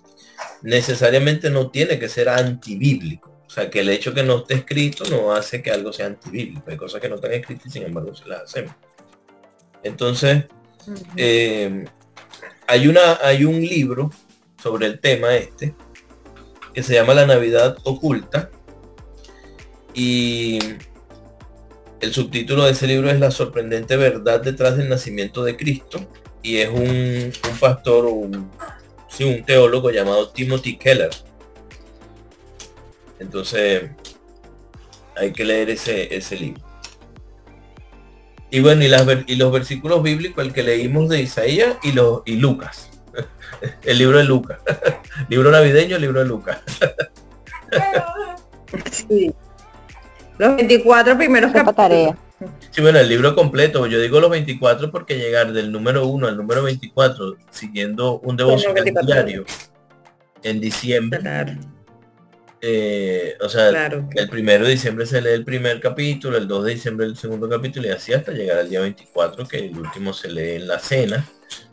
[0.62, 3.32] necesariamente no tiene que ser antibíblico.
[3.46, 6.70] O sea, que el hecho que no esté escrito no hace que algo sea antibíblico.
[6.70, 8.76] Hay cosas que no están escritas y sin embargo se las hacemos.
[9.84, 10.46] Entonces,
[11.16, 11.86] eh,
[12.68, 14.12] hay, una, hay un libro
[14.62, 15.76] sobre el tema este
[16.74, 18.52] que se llama La Navidad Oculta
[19.94, 20.60] y
[22.00, 26.08] el subtítulo de ese libro es La sorprendente verdad detrás del nacimiento de Cristo
[26.44, 28.52] y es un, pastor o un,
[29.24, 31.10] un teólogo llamado Timothy Keller.
[33.20, 33.90] Entonces
[35.16, 36.64] hay que leer ese, ese libro.
[38.50, 42.22] Y bueno, y, las, y los versículos bíblicos, el que leímos de Isaías y, los,
[42.26, 42.90] y Lucas.
[43.84, 44.60] El libro de Lucas.
[45.30, 46.60] libro navideño, el libro de Lucas.
[48.92, 49.34] sí.
[50.38, 52.16] Los 24 primeros tarea.
[52.78, 53.88] Sí, bueno, el libro completo.
[53.88, 58.86] Yo digo los 24 porque llegar del número 1 al número 24 siguiendo un devocional
[59.04, 59.46] diario
[60.44, 61.58] en diciembre.
[62.62, 66.74] Eh, o sea, el primero de diciembre se lee el primer capítulo, el 2 de
[66.76, 70.30] diciembre el segundo capítulo y así hasta llegar al día 24 que el último se
[70.30, 71.28] lee en la cena,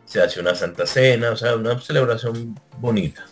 [0.06, 3.26] se hace una santa cena, o sea, una celebración bonita.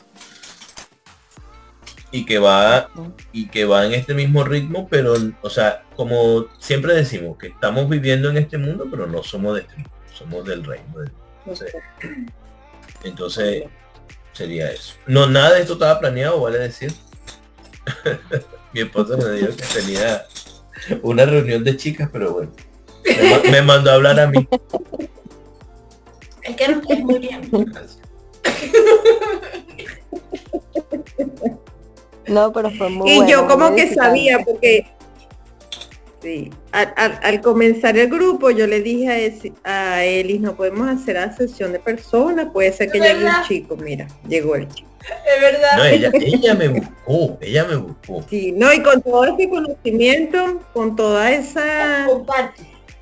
[2.13, 2.91] Y que va
[3.33, 7.89] y que va en este mismo ritmo, pero o sea, como siempre decimos que estamos
[7.89, 10.85] viviendo en este mundo, pero no somos de este mundo, somos del reino.
[11.39, 11.75] Entonces,
[13.03, 13.65] entonces
[14.33, 14.95] sería eso.
[15.07, 16.93] No, nada de esto estaba planeado, vale decir.
[18.75, 20.27] Mi esposa me dijo que tenía
[21.03, 22.53] una reunión de chicas, pero bueno.
[23.51, 24.47] Me, mandó a hablar a mí.
[26.43, 27.51] Es que no muy bien.
[32.27, 34.87] No, pero fue muy Y yo como que sabía, porque
[36.21, 41.35] sí, al, comenzar el grupo yo le dije a, a Elis, no podemos hacer la
[41.37, 44.89] sesión de personas, puede ser que llegue un chico, mira, llegó el chico.
[45.03, 45.77] Es verdad.
[45.77, 48.25] No, ella, ella me buscó, ella me buscó.
[48.31, 52.07] Sí, no, y con todo ese conocimiento, con toda esa...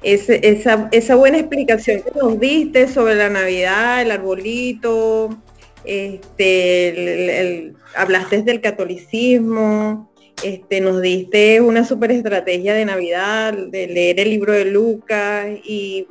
[0.03, 5.37] esa, esa buena explicación que nos diste sobre la Navidad, el arbolito,
[5.85, 10.11] este, hablaste del catolicismo,
[10.43, 16.07] este, nos diste una super estrategia de Navidad, de leer el libro de Lucas y,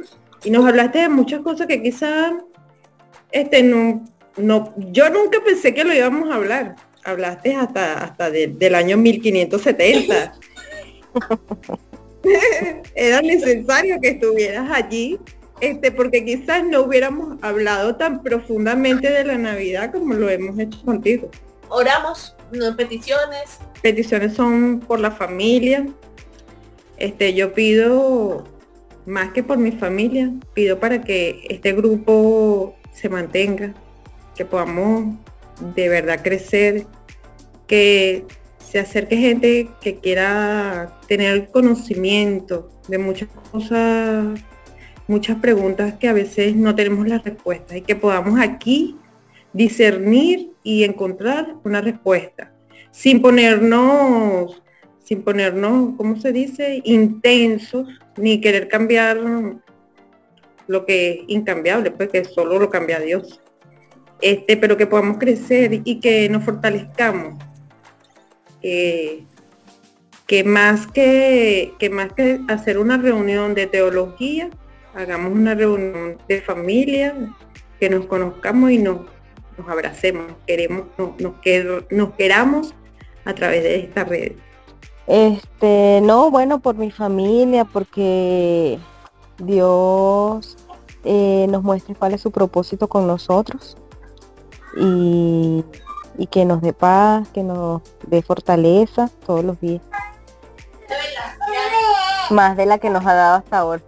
[0.50, 2.32] nos hablaste de muchas cosas que quizás
[3.32, 4.06] este, no,
[4.38, 6.76] no, yo nunca pensé que lo íbamos a hablar.
[7.04, 10.34] Hablaste hasta, hasta del año 1570.
[12.96, 15.20] Era necesario que estuvieras allí
[15.62, 20.82] este, porque quizás no hubiéramos hablado tan profundamente de la Navidad como lo hemos hecho
[20.84, 21.30] contigo.
[21.70, 23.60] Oramos, no, peticiones.
[23.82, 25.88] Peticiones son por la familia.
[26.97, 28.43] Este, yo pido
[29.05, 33.74] más que por mi familia, pido para que este grupo se mantenga,
[34.36, 35.16] que podamos
[35.76, 36.86] de verdad crecer,
[37.68, 38.26] que
[38.60, 44.39] se acerque gente que quiera tener conocimiento de muchas cosas
[45.10, 48.97] muchas preguntas que a veces no tenemos la respuesta y que podamos aquí
[49.51, 52.53] discernir y encontrar una respuesta
[52.91, 54.62] sin ponernos
[55.10, 59.18] sin ponernos, ¿cómo se dice?, intensos, ni querer cambiar
[60.68, 63.41] lo que es incambiable, pues que solo lo cambia Dios.
[64.22, 67.43] Este, pero que podamos crecer y que nos fortalezcamos.
[68.62, 74.51] que más que, que más que hacer una reunión de teología,
[74.94, 77.16] hagamos una reunión de familia,
[77.80, 79.02] que nos conozcamos y nos,
[79.58, 81.12] nos abracemos, queremos, nos,
[81.90, 82.74] nos, queramos
[83.26, 84.34] a través de esta red.
[85.08, 88.80] Este, no, bueno, por mi familia, porque
[89.40, 90.58] Dios
[91.04, 93.78] eh, nos muestre cuál es su propósito con nosotros
[94.78, 95.64] y,
[96.18, 99.82] y que nos dé paz, que nos dé fortaleza todos los días.
[102.30, 103.82] Más de la que nos ha dado hasta ahora.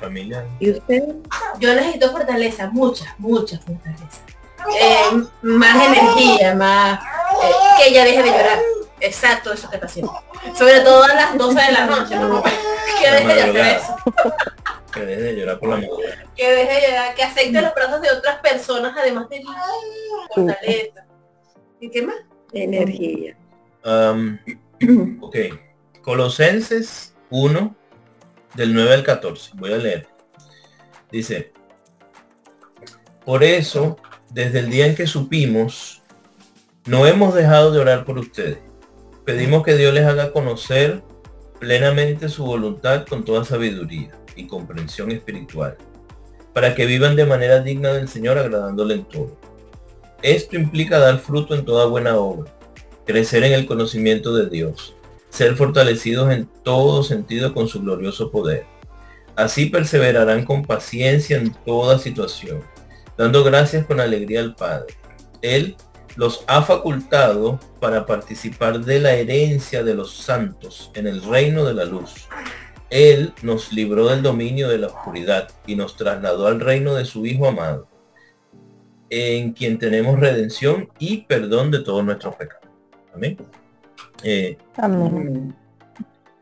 [0.00, 0.46] Familia.
[0.58, 1.02] ¿Y usted?
[1.60, 4.22] Yo necesito fortaleza, mucha, mucha fortaleza.
[4.80, 8.58] Eh, más energía, más eh, que ella deje de llorar.
[9.00, 10.12] Exacto, eso que está haciendo.
[10.56, 12.14] Sobre todo a las 12 de la noche,
[13.00, 13.96] Que deje de hacer eso.
[14.92, 16.24] Que deje de llorar por la madrugada.
[16.36, 19.42] Que deje de llorar, que acepte los brazos de otras personas, además de
[20.34, 21.06] fortaleza.
[21.80, 22.16] ¿Y qué más?
[22.52, 23.36] Energía.
[23.84, 24.38] Um,
[25.22, 25.36] ok.
[26.04, 27.74] Colosenses 1,
[28.56, 29.52] del 9 al 14.
[29.54, 30.06] Voy a leer.
[31.10, 31.50] Dice,
[33.24, 33.96] por eso,
[34.30, 36.02] desde el día en que supimos,
[36.84, 38.58] no hemos dejado de orar por ustedes.
[39.24, 41.02] Pedimos que Dios les haga conocer
[41.58, 45.78] plenamente su voluntad con toda sabiduría y comprensión espiritual,
[46.52, 49.38] para que vivan de manera digna del Señor agradándole en todo.
[50.20, 52.54] Esto implica dar fruto en toda buena obra,
[53.06, 54.93] crecer en el conocimiento de Dios
[55.34, 58.66] ser fortalecidos en todo sentido con su glorioso poder.
[59.34, 62.62] Así perseverarán con paciencia en toda situación,
[63.18, 64.94] dando gracias con alegría al Padre.
[65.42, 65.76] Él
[66.14, 71.74] los ha facultado para participar de la herencia de los santos en el reino de
[71.74, 72.28] la luz.
[72.88, 77.26] Él nos libró del dominio de la oscuridad y nos trasladó al reino de su
[77.26, 77.88] Hijo amado,
[79.10, 82.68] en quien tenemos redención y perdón de todos nuestros pecados.
[83.12, 83.36] Amén.
[84.26, 84.56] Eh,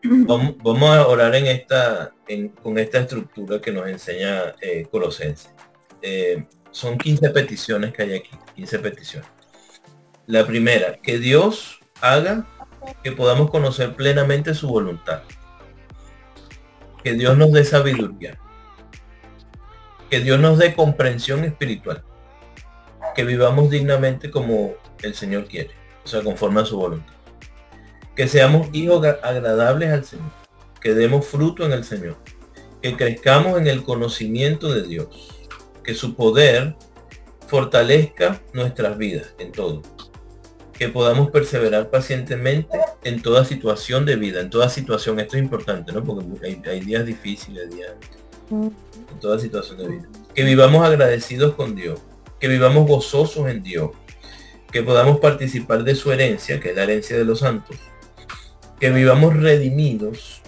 [0.05, 2.13] vamos, a orar en esta,
[2.63, 5.49] con esta estructura que nos enseña eh, Colosense.
[6.01, 9.29] Eh, son 15 peticiones que hay aquí, 15 peticiones.
[10.27, 12.47] La primera, que Dios haga
[13.03, 15.23] que podamos conocer plenamente su voluntad.
[17.03, 18.39] Que Dios nos dé sabiduría.
[20.09, 22.05] Que Dios nos dé comprensión espiritual.
[23.17, 25.73] Que vivamos dignamente como el Señor quiere,
[26.05, 27.22] o sea, conforme a su voluntad
[28.15, 30.31] que seamos hijos agradables al Señor,
[30.81, 32.17] que demos fruto en el Señor,
[32.81, 35.09] que crezcamos en el conocimiento de Dios,
[35.83, 36.77] que su poder
[37.47, 39.83] fortalezca nuestras vidas en todo.
[40.73, 45.21] Que podamos perseverar pacientemente en toda situación de vida, en toda situación.
[45.21, 46.03] Esto es importante, ¿no?
[46.03, 47.93] Porque hay, días difíciles, días
[48.51, 50.09] en toda situación de vida.
[50.35, 52.01] Que vivamos agradecidos con Dios,
[52.41, 53.91] que vivamos gozosos en Dios,
[54.73, 57.77] que podamos participar de su herencia, que es la herencia de los santos,
[58.83, 60.43] que vivamos redimidos,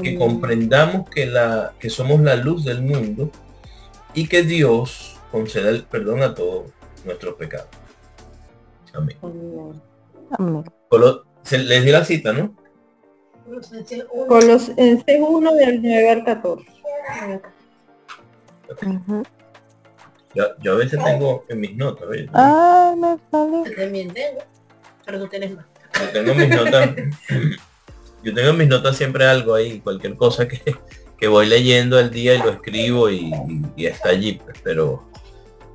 [0.00, 3.28] que comprendamos que, la, que somos la luz del mundo
[4.14, 6.70] y que Dios conceda el perdón a todos
[7.04, 7.66] nuestros pecados.
[8.92, 9.16] Amén.
[11.42, 12.54] se les di la cita, ¿no?
[14.28, 16.66] Colosenses 1 del 9 al 14.
[20.62, 23.74] yo, a veces tengo en mis notas, Ah, me sale.
[23.74, 24.42] También tengo,
[25.04, 25.66] pero tú tienes más.
[26.02, 26.90] Yo tengo mis notas.
[28.56, 30.60] mis notas siempre algo ahí, cualquier cosa que,
[31.18, 33.32] que voy leyendo al día y lo escribo y,
[33.76, 35.08] está allí, pues, pero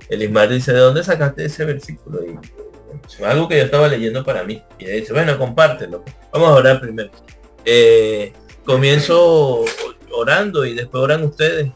[0.09, 2.23] el Ismael dice, ¿de dónde sacaste ese versículo?
[2.25, 2.37] Y
[3.07, 4.61] es algo que yo estaba leyendo para mí.
[4.79, 6.03] Y dice, bueno, compártelo.
[6.31, 7.11] Vamos a orar primero.
[7.65, 8.33] Eh,
[8.65, 9.65] comienzo
[10.11, 11.71] orando y después oran ustedes.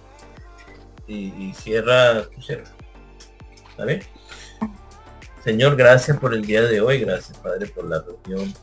[1.07, 2.65] Y, cierra, cierra.
[3.69, 4.01] ¿Está bien?
[5.45, 6.99] Señor, gracias por el día de hoy.
[6.99, 8.53] Gracias, Padre, por la reunión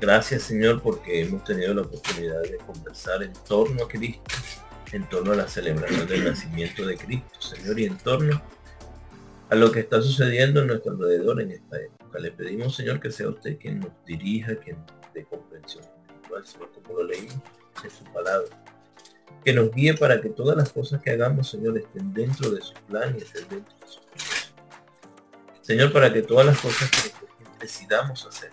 [0.00, 4.34] Gracias Señor porque hemos tenido la oportunidad de conversar en torno a Cristo,
[4.92, 8.40] en torno a la celebración del nacimiento de Cristo, Señor, y en torno
[9.50, 12.18] a lo que está sucediendo en nuestro alrededor en esta época.
[12.18, 14.78] Le pedimos Señor que sea usted quien nos dirija, quien
[15.12, 17.34] dé comprensión espiritual, Señor, como lo leímos
[17.84, 18.48] en su palabra.
[19.44, 22.72] Que nos guíe para que todas las cosas que hagamos, Señor, estén dentro de su
[22.88, 24.49] plan y estén dentro de su plan.
[25.70, 27.12] Señor, para que todas las cosas que
[27.60, 28.50] decidamos hacer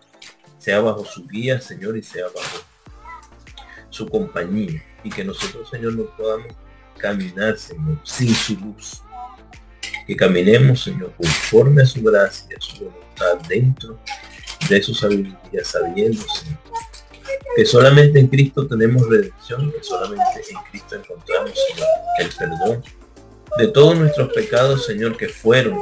[0.59, 2.63] sea bajo su guía, Señor, y sea bajo
[3.89, 4.84] su compañía.
[5.03, 6.53] Y que nosotros, Señor, no podamos
[6.99, 9.01] caminar, Señor, sin su luz.
[10.05, 13.99] Que caminemos, Señor, conforme a su gracia, a su voluntad, dentro
[14.70, 16.59] de su sabiduría, sabiendo, Señor,
[17.55, 21.88] que solamente en Cristo tenemos redención, que solamente en Cristo encontramos, Señor,
[22.20, 22.84] el perdón
[23.57, 25.80] de todos nuestros pecados, Señor, que fueron,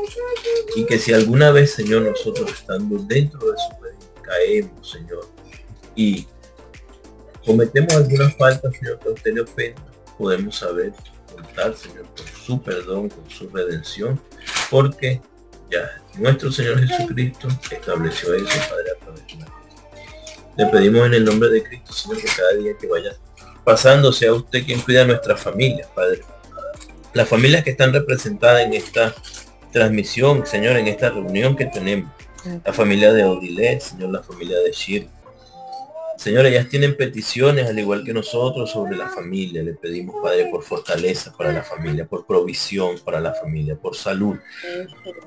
[0.75, 3.75] y que si alguna vez, Señor, nosotros estando dentro de su
[4.25, 5.27] caemos, Señor,
[5.95, 6.27] y
[7.45, 9.81] cometemos alguna falta, Señor, que a usted le ofenda,
[10.17, 10.93] podemos saber
[11.33, 14.19] contar, Señor, con su perdón, con su redención,
[14.69, 15.21] porque
[15.71, 19.45] ya nuestro Señor Jesucristo estableció eso, Padre, a través de
[20.57, 23.15] Le pedimos en el nombre de Cristo, Señor, que cada día que vaya
[23.63, 26.21] pasando sea usted quien cuida nuestra familia, Padre.
[27.13, 29.15] Las familias que están representadas en esta
[29.75, 32.09] transmisión, Señor, en esta reunión que tenemos
[32.63, 35.09] la familia de Odile, Señor, la familia de Shir.
[36.17, 39.61] Señor, ellas tienen peticiones, al igual que nosotros, sobre la familia.
[39.61, 44.37] Le pedimos, Padre, por fortaleza para la familia, por provisión para la familia, por salud.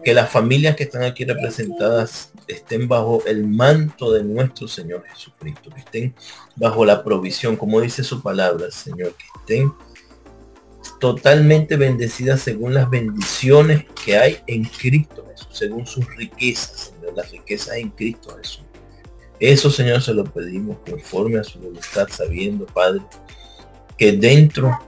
[0.02, 5.68] Que las familias que están aquí representadas estén bajo el manto de nuestro Señor Jesucristo,
[5.68, 6.14] que estén
[6.56, 9.74] bajo la provisión, como dice su palabra, Señor, que estén
[10.98, 17.76] totalmente bendecidas según las bendiciones que hay en Cristo Jesús, según sus riquezas, las riquezas
[17.76, 18.64] en Cristo Jesús.
[19.40, 23.02] Eso, Señor, se lo pedimos conforme a su voluntad, sabiendo, Padre,
[23.96, 24.78] que dentro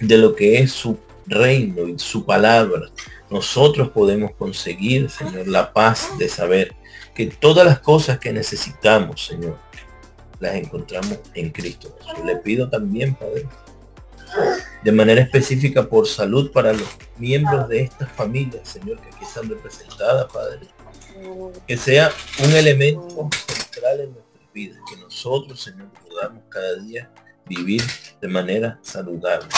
[0.00, 2.90] de lo que es su reino y su palabra,
[3.30, 6.74] nosotros podemos conseguir, Señor, la paz de saber
[7.14, 9.56] que todas las cosas que necesitamos, Señor,
[10.40, 12.24] las encontramos en Cristo Jesús.
[12.24, 13.46] Le pido también, Padre,
[14.82, 19.48] de manera específica por salud para los miembros de esta familia, Señor, que aquí están
[19.48, 20.60] representadas, Padre.
[21.66, 22.10] Que sea
[22.42, 27.10] un elemento central en nuestras vidas, que nosotros, Señor, podamos cada día
[27.46, 27.82] vivir
[28.20, 29.48] de manera saludable.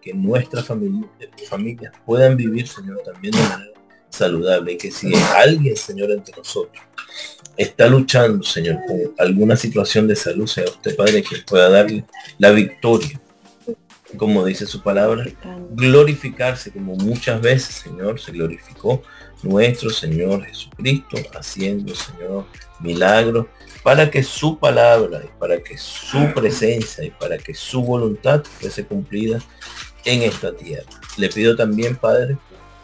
[0.00, 1.10] Que nuestras familias,
[1.48, 4.72] familias puedan vivir, Señor, también de manera saludable.
[4.72, 6.82] Y que si alguien, Señor, entre nosotros
[7.56, 12.04] está luchando, Señor, con alguna situación de salud, sea usted, Padre, que pueda darle
[12.38, 13.20] la victoria
[14.16, 15.24] como dice su palabra,
[15.70, 19.02] glorificarse como muchas veces, Señor, se glorificó
[19.42, 22.44] nuestro Señor Jesucristo, haciendo, Señor,
[22.80, 23.46] milagros,
[23.82, 28.84] para que su palabra y para que su presencia y para que su voluntad fuese
[28.84, 29.40] cumplida
[30.04, 30.90] en esta tierra.
[31.16, 32.36] Le pido también, Padre,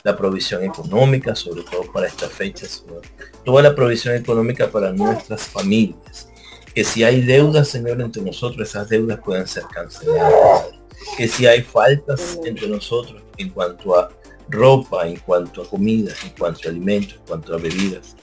[0.03, 3.03] la provisión económica, sobre todo para esta fecha, Señor.
[3.45, 6.29] Toda la provisión económica para nuestras familias.
[6.74, 10.78] Que si hay deudas, Señor, entre nosotros, esas deudas puedan ser canceladas
[11.16, 14.11] que si hay faltas entre nosotros en cuanto a
[14.49, 18.16] ropa, en cuanto a comida, en cuanto a alimentos, en cuanto a bebidas,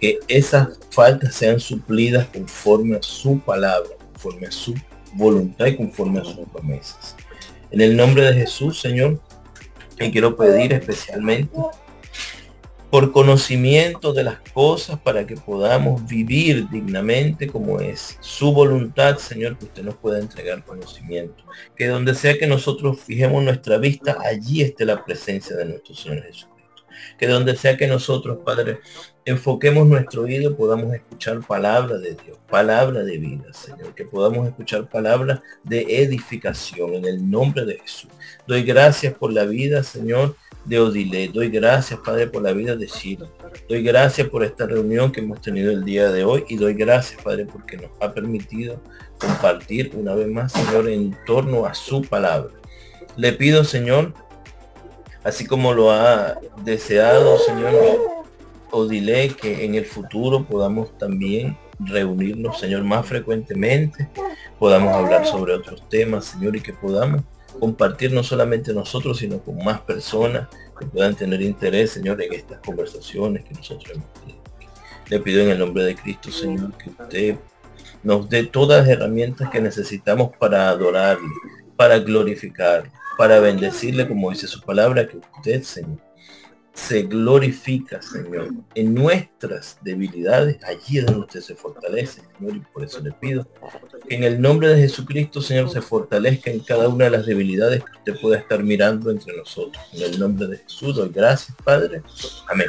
[0.00, 4.74] que esas faltas sean suplidas conforme a su palabra, conforme a su
[5.14, 7.16] voluntad y conforme a sus promesas.
[7.70, 9.20] En el nombre de Jesús, Señor,
[9.98, 11.56] y quiero pedir especialmente
[12.90, 19.56] por conocimiento de las cosas para que podamos vivir dignamente como es su voluntad, Señor,
[19.56, 21.44] que usted nos pueda entregar conocimiento.
[21.76, 26.24] Que donde sea que nosotros fijemos nuestra vista, allí esté la presencia de nuestro Señor
[26.24, 26.50] Jesús
[27.18, 28.80] que donde sea que nosotros, Padre,
[29.24, 34.88] enfoquemos nuestro oído, podamos escuchar palabra de Dios, palabra de vida, Señor, que podamos escuchar
[34.88, 38.10] palabra de edificación en el nombre de Jesús.
[38.46, 41.28] Doy gracias por la vida, Señor, de Odile.
[41.28, 43.28] Doy gracias, Padre, por la vida de Shiro.
[43.68, 47.22] Doy gracias por esta reunión que hemos tenido el día de hoy y doy gracias,
[47.22, 48.80] Padre, porque nos ha permitido
[49.18, 52.52] compartir una vez más, Señor, en torno a su palabra.
[53.16, 54.14] Le pido, Señor,
[55.24, 57.74] así como lo ha deseado, Señor,
[58.70, 64.08] Odile, que en el futuro podamos también reunirnos, Señor, más frecuentemente,
[64.58, 67.22] podamos hablar sobre otros temas, Señor, y que podamos
[67.58, 70.48] compartir no solamente nosotros, sino con más personas
[70.78, 74.40] que puedan tener interés, Señor, en estas conversaciones que nosotros hemos tenido.
[75.08, 77.36] Le pido en el nombre de Cristo, Señor, que usted
[78.02, 81.28] nos dé todas las herramientas que necesitamos para adorarle,
[81.76, 85.98] para glorificarle, para bendecirle, como dice su palabra, que usted, Señor,
[86.72, 92.84] se glorifica, Señor, en nuestras debilidades, allí es donde usted se fortalece, Señor, y por
[92.84, 93.46] eso le pido
[94.08, 97.82] que en el nombre de Jesucristo, Señor, se fortalezca en cada una de las debilidades
[97.82, 99.82] que usted pueda estar mirando entre nosotros.
[99.92, 102.02] En el nombre de Jesús, doy gracias, Padre.
[102.48, 102.68] Amén.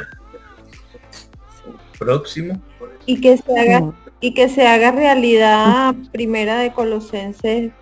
[1.98, 2.60] Próximo.
[3.06, 7.72] Y que se haga, y que se haga realidad primera de Colosenses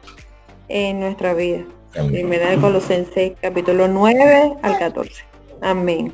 [0.68, 1.64] en nuestra vida.
[1.92, 5.29] Primera de Colosenses capítulo 9 al 14.
[5.60, 6.12] Amém.